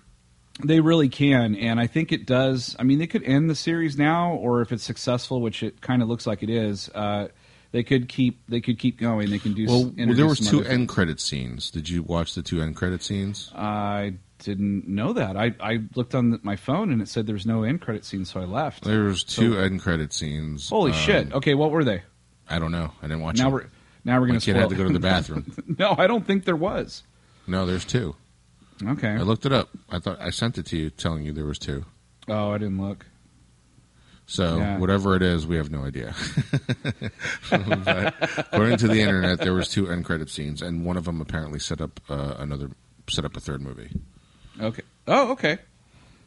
they 0.64 0.80
really 0.80 1.08
can. 1.08 1.54
And 1.56 1.80
I 1.80 1.86
think 1.86 2.12
it 2.12 2.26
does. 2.26 2.76
I 2.78 2.82
mean, 2.82 2.98
they 2.98 3.06
could 3.06 3.22
end 3.24 3.48
the 3.48 3.54
series 3.54 3.96
now, 3.96 4.32
or 4.34 4.60
if 4.62 4.72
it's 4.72 4.84
successful, 4.84 5.40
which 5.40 5.62
it 5.62 5.80
kind 5.80 6.02
of 6.02 6.08
looks 6.08 6.26
like 6.26 6.42
it 6.42 6.50
is. 6.50 6.88
Uh, 6.94 7.28
they 7.72 7.82
could 7.84 8.08
keep 8.08 8.40
they 8.48 8.60
could 8.60 8.78
keep 8.78 8.98
going. 8.98 9.30
They 9.30 9.38
can 9.38 9.54
do. 9.54 9.64
s- 9.64 9.70
Well, 9.70 9.92
there 9.96 10.26
was 10.26 10.40
two 10.40 10.64
end 10.64 10.88
credit 10.88 11.20
scenes. 11.20 11.70
Did 11.70 11.88
you 11.88 12.02
watch 12.02 12.34
the 12.34 12.42
two 12.42 12.60
end 12.60 12.74
credit 12.76 13.02
scenes? 13.02 13.52
I 13.54 14.14
didn't 14.40 14.88
know 14.88 15.12
that. 15.12 15.36
I, 15.36 15.54
I 15.60 15.78
looked 15.94 16.14
on 16.14 16.30
the, 16.30 16.40
my 16.42 16.56
phone 16.56 16.90
and 16.90 17.00
it 17.00 17.08
said 17.08 17.26
there 17.26 17.34
was 17.34 17.46
no 17.46 17.62
end 17.62 17.80
credit 17.80 18.04
scene, 18.04 18.24
so 18.24 18.40
I 18.40 18.44
left. 18.44 18.84
There 18.84 19.04
was 19.04 19.22
two 19.22 19.56
end 19.58 19.80
credit 19.80 20.12
scenes. 20.12 20.68
Holy 20.68 20.90
Um, 20.92 20.96
shit! 20.98 21.32
Okay, 21.32 21.54
what 21.54 21.70
were 21.70 21.84
they? 21.84 22.02
I 22.48 22.58
don't 22.58 22.72
know. 22.72 22.90
I 23.00 23.06
didn't 23.06 23.20
watch. 23.22 23.38
Now 23.38 23.44
them. 23.44 23.52
we're 23.52 23.66
now 24.04 24.20
we're 24.20 24.26
gonna 24.26 24.40
kid 24.40 24.52
spoil. 24.52 24.60
had 24.62 24.70
to 24.70 24.76
go 24.76 24.84
to 24.84 24.92
the 24.92 24.98
bathroom. 24.98 25.52
no, 25.78 25.94
I 25.96 26.06
don't 26.06 26.26
think 26.26 26.44
there 26.44 26.56
was. 26.56 27.02
no, 27.46 27.64
there's 27.66 27.84
two. 27.84 28.16
Okay. 28.82 29.08
I 29.10 29.18
looked 29.22 29.44
it 29.46 29.52
up. 29.52 29.68
I 29.90 29.98
thought 29.98 30.20
I 30.20 30.30
sent 30.30 30.56
it 30.58 30.66
to 30.66 30.76
you, 30.78 30.90
telling 30.90 31.22
you 31.22 31.32
there 31.32 31.44
was 31.44 31.58
two. 31.58 31.84
Oh, 32.28 32.50
I 32.50 32.58
didn't 32.58 32.80
look. 32.80 33.06
So 34.26 34.58
Yeah. 34.58 34.78
whatever 34.78 35.16
it 35.16 35.22
is, 35.22 35.46
we 35.46 35.56
have 35.56 35.70
no 35.70 35.84
idea. 35.84 36.14
according 37.50 38.76
to 38.78 38.88
the 38.88 39.00
internet, 39.00 39.38
there 39.40 39.52
was 39.52 39.68
two 39.68 39.90
end 39.90 40.04
credit 40.04 40.30
scenes, 40.30 40.62
and 40.62 40.84
one 40.84 40.96
of 40.96 41.04
them 41.04 41.20
apparently 41.20 41.58
set 41.58 41.80
up 41.80 42.00
uh, 42.08 42.34
another, 42.38 42.70
set 43.08 43.24
up 43.24 43.36
a 43.36 43.40
third 43.40 43.60
movie. 43.60 43.90
Okay. 44.58 44.82
Oh, 45.06 45.32
okay. 45.32 45.58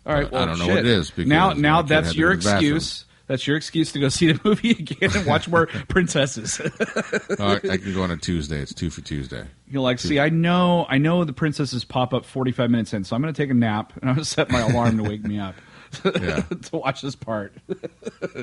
All 0.06 0.14
right. 0.14 0.32
Uh, 0.32 0.38
I 0.38 0.46
don't 0.46 0.60
know 0.60 0.66
shit. 0.66 0.74
what 0.76 0.86
it 0.86 0.88
is 0.88 1.10
because 1.10 1.28
now, 1.28 1.54
now 1.54 1.82
that's 1.82 2.16
your 2.16 2.36
go 2.36 2.40
to 2.40 2.44
the 2.44 2.50
bathroom. 2.52 2.76
excuse. 2.76 3.06
That's 3.26 3.48
your 3.48 3.56
excuse 3.56 3.94
to 3.94 4.00
go 4.00 4.10
see 4.10 4.32
the 4.34 4.40
movie 4.48 4.72
again 4.72 5.10
and 5.16 5.26
watch 5.26 5.48
more 5.48 5.68
princesses. 5.88 6.60
Uh, 6.60 7.60
I 7.70 7.78
can 7.78 7.94
go 7.94 8.04
on 8.04 8.12
a 8.12 8.18
Tuesday. 8.18 8.60
It's 8.60 8.74
two 8.74 8.90
for 8.90 9.00
Tuesday. 9.02 9.46
You're 9.68 9.82
like, 9.82 10.00
see, 10.00 10.20
I 10.20 10.30
know, 10.30 10.86
I 10.90 10.98
know 10.98 11.24
the 11.24 11.32
princesses 11.34 11.86
pop 11.86 12.14
up 12.14 12.26
45 12.26 12.70
minutes 12.70 12.94
in, 12.94 13.06
so 13.06 13.16
I'm 13.16 13.22
going 13.22 13.34
to 13.34 13.42
take 13.42 13.50
a 13.50 13.54
nap 13.54 13.94
and 14.02 14.10
I'm 14.10 14.16
going 14.16 14.26
to 14.26 14.30
set 14.30 14.52
my 14.52 14.60
alarm 14.60 14.98
to 14.98 15.04
wake 15.04 15.24
me 15.24 15.40
up 15.40 15.56
to 16.04 16.70
watch 16.74 17.02
this 17.02 17.16
part. 17.16 17.54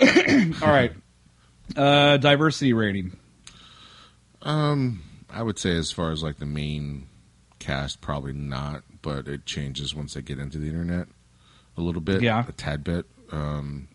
All 0.00 0.68
right. 0.68 0.92
Uh, 1.76 2.16
diversity 2.18 2.72
rating. 2.72 3.18
Um, 4.42 5.02
I 5.28 5.42
would 5.42 5.58
say 5.58 5.76
as 5.76 5.90
far 5.90 6.12
as 6.12 6.22
like 6.22 6.38
the 6.38 6.46
main 6.46 7.08
cast, 7.58 8.00
probably 8.00 8.32
not, 8.32 8.84
but 9.06 9.28
it 9.28 9.46
changes 9.46 9.94
once 9.94 10.14
they 10.14 10.20
get 10.22 10.40
into 10.40 10.58
the 10.58 10.66
internet 10.66 11.06
a 11.76 11.80
little 11.80 12.00
bit, 12.00 12.22
Yeah. 12.22 12.44
a 12.46 12.50
tad 12.52 12.82
bit. 12.82 13.06
Um, 13.30 13.86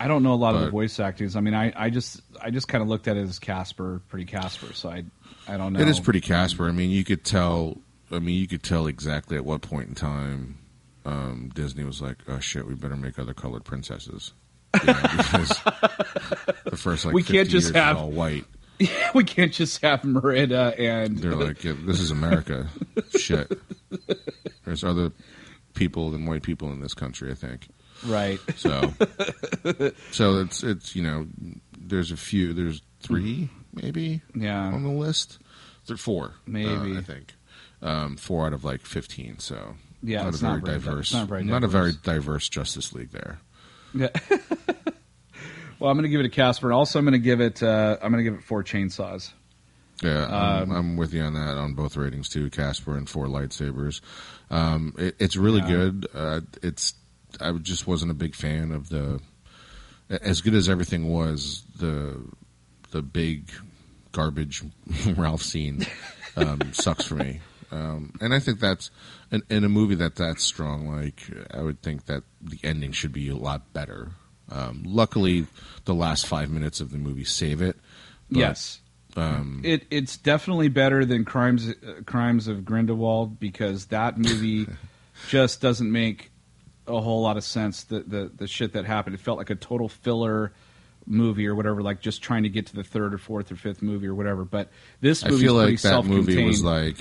I 0.00 0.08
don't 0.08 0.22
know 0.24 0.32
a 0.32 0.34
lot 0.34 0.54
of 0.56 0.62
the 0.62 0.70
voice 0.70 0.98
actors. 0.98 1.36
I 1.36 1.40
mean, 1.40 1.54
I, 1.54 1.72
I 1.76 1.90
just 1.90 2.20
I 2.42 2.50
just 2.50 2.66
kind 2.68 2.82
of 2.82 2.88
looked 2.88 3.06
at 3.08 3.16
it 3.16 3.22
as 3.22 3.38
Casper, 3.38 4.00
pretty 4.08 4.24
Casper. 4.26 4.72
So 4.72 4.88
I 4.90 5.04
I 5.46 5.56
don't 5.56 5.72
know. 5.74 5.80
It 5.80 5.86
is 5.88 6.00
pretty 6.00 6.20
Casper. 6.20 6.68
I 6.68 6.72
mean, 6.72 6.90
you 6.90 7.04
could 7.04 7.24
tell. 7.24 7.78
I 8.10 8.18
mean, 8.18 8.38
you 8.40 8.48
could 8.48 8.62
tell 8.62 8.86
exactly 8.86 9.36
at 9.36 9.44
what 9.44 9.60
point 9.62 9.88
in 9.88 9.94
time 9.94 10.58
um, 11.04 11.50
Disney 11.54 11.84
was 11.84 12.00
like, 12.02 12.16
"Oh 12.28 12.38
shit, 12.40 12.66
we 12.66 12.74
better 12.74 12.96
make 12.96 13.18
other 13.18 13.34
colored 13.34 13.64
princesses." 13.64 14.32
You 14.80 14.86
know, 14.86 15.00
because 15.16 15.48
the 16.64 16.76
first 16.76 17.04
like 17.04 17.14
We 17.14 17.22
can't 17.22 17.48
just 17.48 17.74
have- 17.74 17.96
all 17.96 18.10
white. 18.10 18.44
we 19.14 19.24
can't 19.24 19.52
just 19.52 19.82
have 19.82 20.04
Merida 20.04 20.72
and 20.78 21.18
They're 21.18 21.34
like, 21.34 21.64
yeah, 21.64 21.74
"This 21.84 21.98
is 22.00 22.10
America." 22.12 22.68
shit. 23.18 23.50
There's 24.68 24.84
other 24.84 25.12
people 25.74 26.10
than 26.10 26.26
white 26.26 26.42
people 26.42 26.70
in 26.72 26.80
this 26.80 26.94
country. 26.94 27.30
I 27.30 27.34
think. 27.34 27.68
right. 28.06 28.38
So, 28.56 28.92
so 30.12 30.40
it's 30.40 30.62
it's 30.62 30.94
you 30.94 31.02
know, 31.02 31.26
there's 31.78 32.10
a 32.12 32.16
few. 32.16 32.52
There's 32.52 32.82
three 33.00 33.48
maybe 33.72 34.20
Yeah. 34.34 34.66
on 34.66 34.82
the 34.82 34.90
list. 34.90 35.38
There's 35.86 36.00
four, 36.00 36.24
uh, 36.26 36.30
Maybe. 36.46 36.96
I 36.98 37.00
think. 37.00 37.34
Um, 37.80 38.16
four 38.16 38.46
out 38.46 38.52
of 38.52 38.62
like 38.64 38.82
fifteen. 38.82 39.38
So 39.38 39.74
Yeah, 40.02 40.22
not 40.24 40.28
it's 40.28 40.38
a 40.38 40.40
very 40.40 40.52
not 40.56 40.64
very 40.66 40.78
di- 40.78 40.84
diverse, 40.84 41.06
it's 41.08 41.14
not 41.14 41.28
very 41.28 41.40
a 41.42 41.44
very 41.68 41.92
diverse. 41.92 41.96
diverse 42.02 42.48
Justice 42.50 42.92
League 42.92 43.10
there. 43.12 43.38
Yeah. 43.94 44.08
well, 45.78 45.90
I'm 45.90 45.96
going 45.96 46.02
to 46.02 46.08
give 46.08 46.20
it 46.20 46.26
a 46.26 46.30
Casper. 46.30 46.66
And 46.68 46.74
also, 46.74 46.98
I'm 46.98 47.04
going 47.06 47.12
to 47.12 47.18
give 47.18 47.40
it 47.40 47.62
uh, 47.62 47.96
I'm 48.02 48.12
going 48.12 48.22
to 48.24 48.30
give 48.30 48.38
it 48.38 48.44
four 48.44 48.62
chainsaws. 48.64 49.32
Yeah, 50.02 50.26
I'm, 50.26 50.70
Um, 50.70 50.76
I'm 50.76 50.96
with 50.96 51.12
you 51.12 51.22
on 51.22 51.34
that 51.34 51.58
on 51.58 51.74
both 51.74 51.96
ratings 51.96 52.28
too. 52.28 52.50
Casper 52.50 52.96
and 52.96 53.08
four 53.08 53.26
lightsabers. 53.26 54.00
Um, 54.50 54.94
it, 54.98 55.16
it's 55.18 55.36
really 55.36 55.60
Yeah. 55.60 55.68
good. 55.68 56.06
Uh, 56.14 56.40
it's 56.62 56.94
I 57.40 57.52
just 57.52 57.86
wasn't 57.86 58.10
a 58.10 58.14
big 58.14 58.34
fan 58.34 58.72
of 58.72 58.88
the 58.88 59.20
as 60.22 60.40
good 60.40 60.54
as 60.54 60.68
everything 60.68 61.08
was 61.08 61.62
the 61.78 62.20
the 62.92 63.02
big 63.02 63.50
garbage 64.12 64.62
Ralph 65.16 65.42
scene 65.42 65.84
um, 66.36 66.60
sucks 66.72 67.04
for 67.06 67.16
me. 67.16 67.40
Um, 67.70 68.14
and 68.22 68.32
I 68.32 68.38
think 68.38 68.60
that's 68.60 68.90
in, 69.30 69.42
in 69.50 69.62
a 69.64 69.68
movie 69.68 69.96
that 69.96 70.16
that's 70.16 70.42
strong. 70.42 70.88
Like 70.88 71.22
I 71.52 71.60
would 71.60 71.82
think 71.82 72.06
that 72.06 72.22
the 72.40 72.58
ending 72.64 72.92
should 72.92 73.12
be 73.12 73.28
a 73.28 73.36
lot 73.36 73.72
better. 73.74 74.12
Um, 74.50 74.82
luckily, 74.86 75.46
the 75.84 75.92
last 75.94 76.26
five 76.26 76.48
minutes 76.50 76.80
of 76.80 76.90
the 76.90 76.96
movie 76.98 77.24
save 77.24 77.60
it. 77.60 77.76
yes. 78.30 78.80
Um, 79.16 79.62
It 79.64 79.86
it's 79.90 80.16
definitely 80.16 80.68
better 80.68 81.04
than 81.04 81.24
Crimes 81.24 81.68
uh, 81.68 82.02
Crimes 82.06 82.46
of 82.48 82.64
Grindelwald 82.64 83.40
because 83.40 83.86
that 83.86 84.18
movie 84.18 84.66
just 85.28 85.60
doesn't 85.60 85.90
make 85.90 86.30
a 86.86 87.00
whole 87.00 87.22
lot 87.22 87.36
of 87.36 87.44
sense. 87.44 87.84
The 87.84 88.00
the 88.00 88.30
the 88.34 88.46
shit 88.46 88.72
that 88.74 88.84
happened, 88.84 89.14
it 89.14 89.20
felt 89.20 89.38
like 89.38 89.50
a 89.50 89.54
total 89.54 89.88
filler 89.88 90.52
movie 91.06 91.46
or 91.46 91.54
whatever, 91.54 91.82
like 91.82 92.00
just 92.00 92.22
trying 92.22 92.42
to 92.42 92.48
get 92.48 92.66
to 92.66 92.76
the 92.76 92.84
third 92.84 93.14
or 93.14 93.18
fourth 93.18 93.50
or 93.50 93.56
fifth 93.56 93.82
movie 93.82 94.06
or 94.06 94.14
whatever. 94.14 94.44
But 94.44 94.70
this 95.00 95.24
I 95.24 95.30
movie 95.30 95.44
feel 95.44 95.54
like 95.54 95.80
that 95.80 96.04
movie 96.04 96.44
was 96.44 96.62
like 96.62 96.98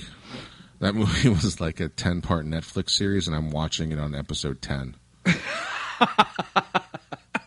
that 0.80 0.96
movie 0.96 1.30
was 1.43 1.60
like 1.60 1.80
a 1.80 1.89
ten 1.89 2.22
part 2.22 2.46
Netflix 2.46 2.91
series, 2.91 3.28
and 3.28 3.36
I'm 3.36 3.52
watching 3.52 3.91
it 3.91 4.00
on 4.00 4.15
episode 4.15 4.62
ten. 4.62 4.96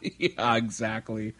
yeah, 0.00 0.56
exactly. 0.56 1.34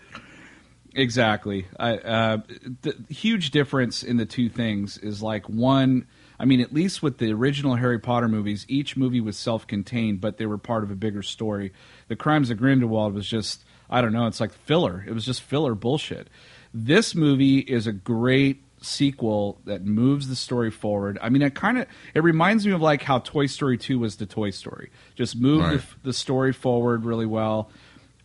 Exactly. 0.95 1.67
I, 1.79 1.99
uh, 1.99 2.39
the 2.83 2.97
huge 3.09 3.51
difference 3.51 4.03
in 4.03 4.17
the 4.17 4.27
two 4.27 4.49
things 4.49 4.99
is 4.99 5.23
like 5.23 5.49
one. 5.49 6.07
I 6.39 6.47
mean, 6.47 6.61
at 6.61 6.73
least 6.73 7.03
with 7.03 7.19
the 7.19 7.33
original 7.33 7.77
Harry 7.77 7.99
Potter 7.99 8.29
movies, 8.29 8.65
each 8.69 8.97
movie 8.97 9.21
was 9.21 9.37
self-contained, 9.37 10.21
but 10.21 10.39
they 10.39 10.47
were 10.47 10.59
part 10.59 10.83
of 10.83 10.91
a 10.91 10.97
bigger 10.97 11.23
story. 11.23 11.73
The 12.09 12.17
Crimes 12.17 12.51
of 12.51 12.59
Grindelwald 12.59 13.15
was 13.15 13.29
just, 13.29 13.63
I 13.91 14.01
don't 14.01 14.13
know, 14.13 14.27
it's 14.27 14.41
like 14.41 14.53
filler. 14.53 15.05
It 15.07 15.13
was 15.13 15.25
just 15.25 15.43
filler 15.43 15.75
bullshit. 15.75 16.29
This 16.73 17.15
movie 17.15 17.59
is 17.59 17.87
a 17.87 17.93
great 17.93 18.63
sequel 18.83 19.61
that 19.67 19.85
moves 19.85 20.29
the 20.29 20.37
story 20.37 20.71
forward. 20.71 21.19
I 21.21 21.29
mean, 21.29 21.43
it 21.43 21.55
kind 21.55 21.79
of 21.79 21.87
it 22.15 22.23
reminds 22.23 22.67
me 22.67 22.73
of 22.73 22.81
like 22.81 23.03
how 23.03 23.19
Toy 23.19 23.45
Story 23.47 23.77
2 23.77 23.99
was 23.99 24.17
the 24.17 24.25
Toy 24.27 24.51
Story. 24.51 24.91
Just 25.15 25.37
moved 25.37 25.65
Right. 25.65 25.79
the, 25.81 25.85
the 26.09 26.13
story 26.15 26.53
forward 26.55 27.05
really 27.05 27.27
well. 27.27 27.71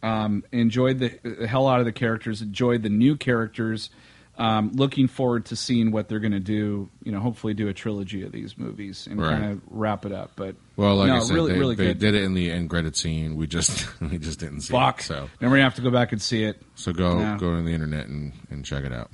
Um, 0.03 0.43
enjoyed 0.51 0.99
the, 0.99 1.17
the 1.23 1.47
hell 1.47 1.67
out 1.67 1.79
of 1.79 1.85
the 1.85 1.91
characters. 1.91 2.41
Enjoyed 2.41 2.83
the 2.83 2.89
new 2.89 3.15
characters. 3.17 3.89
Um, 4.37 4.71
looking 4.73 5.07
forward 5.07 5.45
to 5.45 5.55
seeing 5.55 5.91
what 5.91 6.09
they're 6.09 6.19
going 6.19 6.33
to 6.33 6.41
do. 6.41 6.89
You 7.03 7.11
know, 7.13 7.21
hopefully 7.21 7.53
do 7.53 7.69
a 7.69 7.73
trilogy 7.73 8.23
of 8.23 8.33
these 8.33 8.57
movies 8.57 9.07
and 9.09 9.19
Right. 9.21 9.31
kind 9.31 9.51
of 9.53 9.61
wrap 9.69 10.05
it 10.05 10.11
up. 10.11 10.31
But 10.35 10.57
Well, 10.75 10.97
like 10.97 11.07
no, 11.07 11.15
I 11.15 11.19
said, 11.19 11.33
really, 11.35 11.53
they, 11.53 11.59
really 11.59 11.75
they 11.75 11.85
good. 11.87 11.99
did 11.99 12.15
it 12.15 12.23
in 12.23 12.33
the 12.33 12.51
end 12.51 12.69
credit 12.69 12.97
scene. 12.97 13.37
We 13.37 13.47
just 13.47 13.87
we 14.01 14.17
just 14.17 14.39
didn't 14.41 14.61
see 14.61 14.73
Fuck. 14.73 14.99
it. 14.99 15.03
So 15.03 15.29
Then 15.39 15.49
we're 15.49 15.55
gonna 15.55 15.63
have 15.63 15.75
to 15.75 15.81
go 15.81 15.89
back 15.91 16.11
and 16.11 16.21
see 16.21 16.43
it. 16.43 16.61
so 16.75 16.91
go 16.91 17.17
Yeah. 17.17 17.37
go 17.39 17.51
on 17.51 17.63
the 17.63 17.71
internet 17.73 18.07
and, 18.07 18.33
and 18.49 18.65
check 18.65 18.83
it 18.83 18.91
out. 18.91 19.09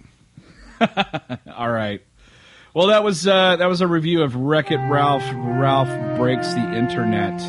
All 1.56 1.70
right. 1.70 2.02
Well, 2.74 2.88
that 2.88 3.04
was 3.04 3.28
uh, 3.28 3.58
that 3.58 3.67
was 3.70 3.82
a 3.82 3.88
review 3.88 4.24
of 4.24 4.36
Wreck 4.36 4.72
It 4.72 4.78
Ralph. 4.78 5.24
Ralph 5.36 6.17
breaks 6.17 6.52
the 6.54 6.76
internet. 6.76 7.39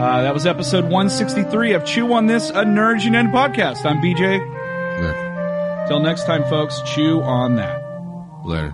Uh, 0.00 0.22
that 0.22 0.32
was 0.32 0.46
episode 0.46 0.84
163 0.84 1.74
of 1.74 1.84
Chew 1.84 2.10
on 2.14 2.24
This, 2.24 2.48
a 2.48 2.64
Nerds 2.64 3.04
United 3.04 3.32
podcast. 3.32 3.84
I'm 3.84 4.00
BJ. 4.00 4.38
Till 5.88 6.00
next 6.00 6.24
time, 6.24 6.42
folks. 6.44 6.80
Chew 6.86 7.20
on 7.20 7.56
that. 7.56 7.82
later. 8.42 8.72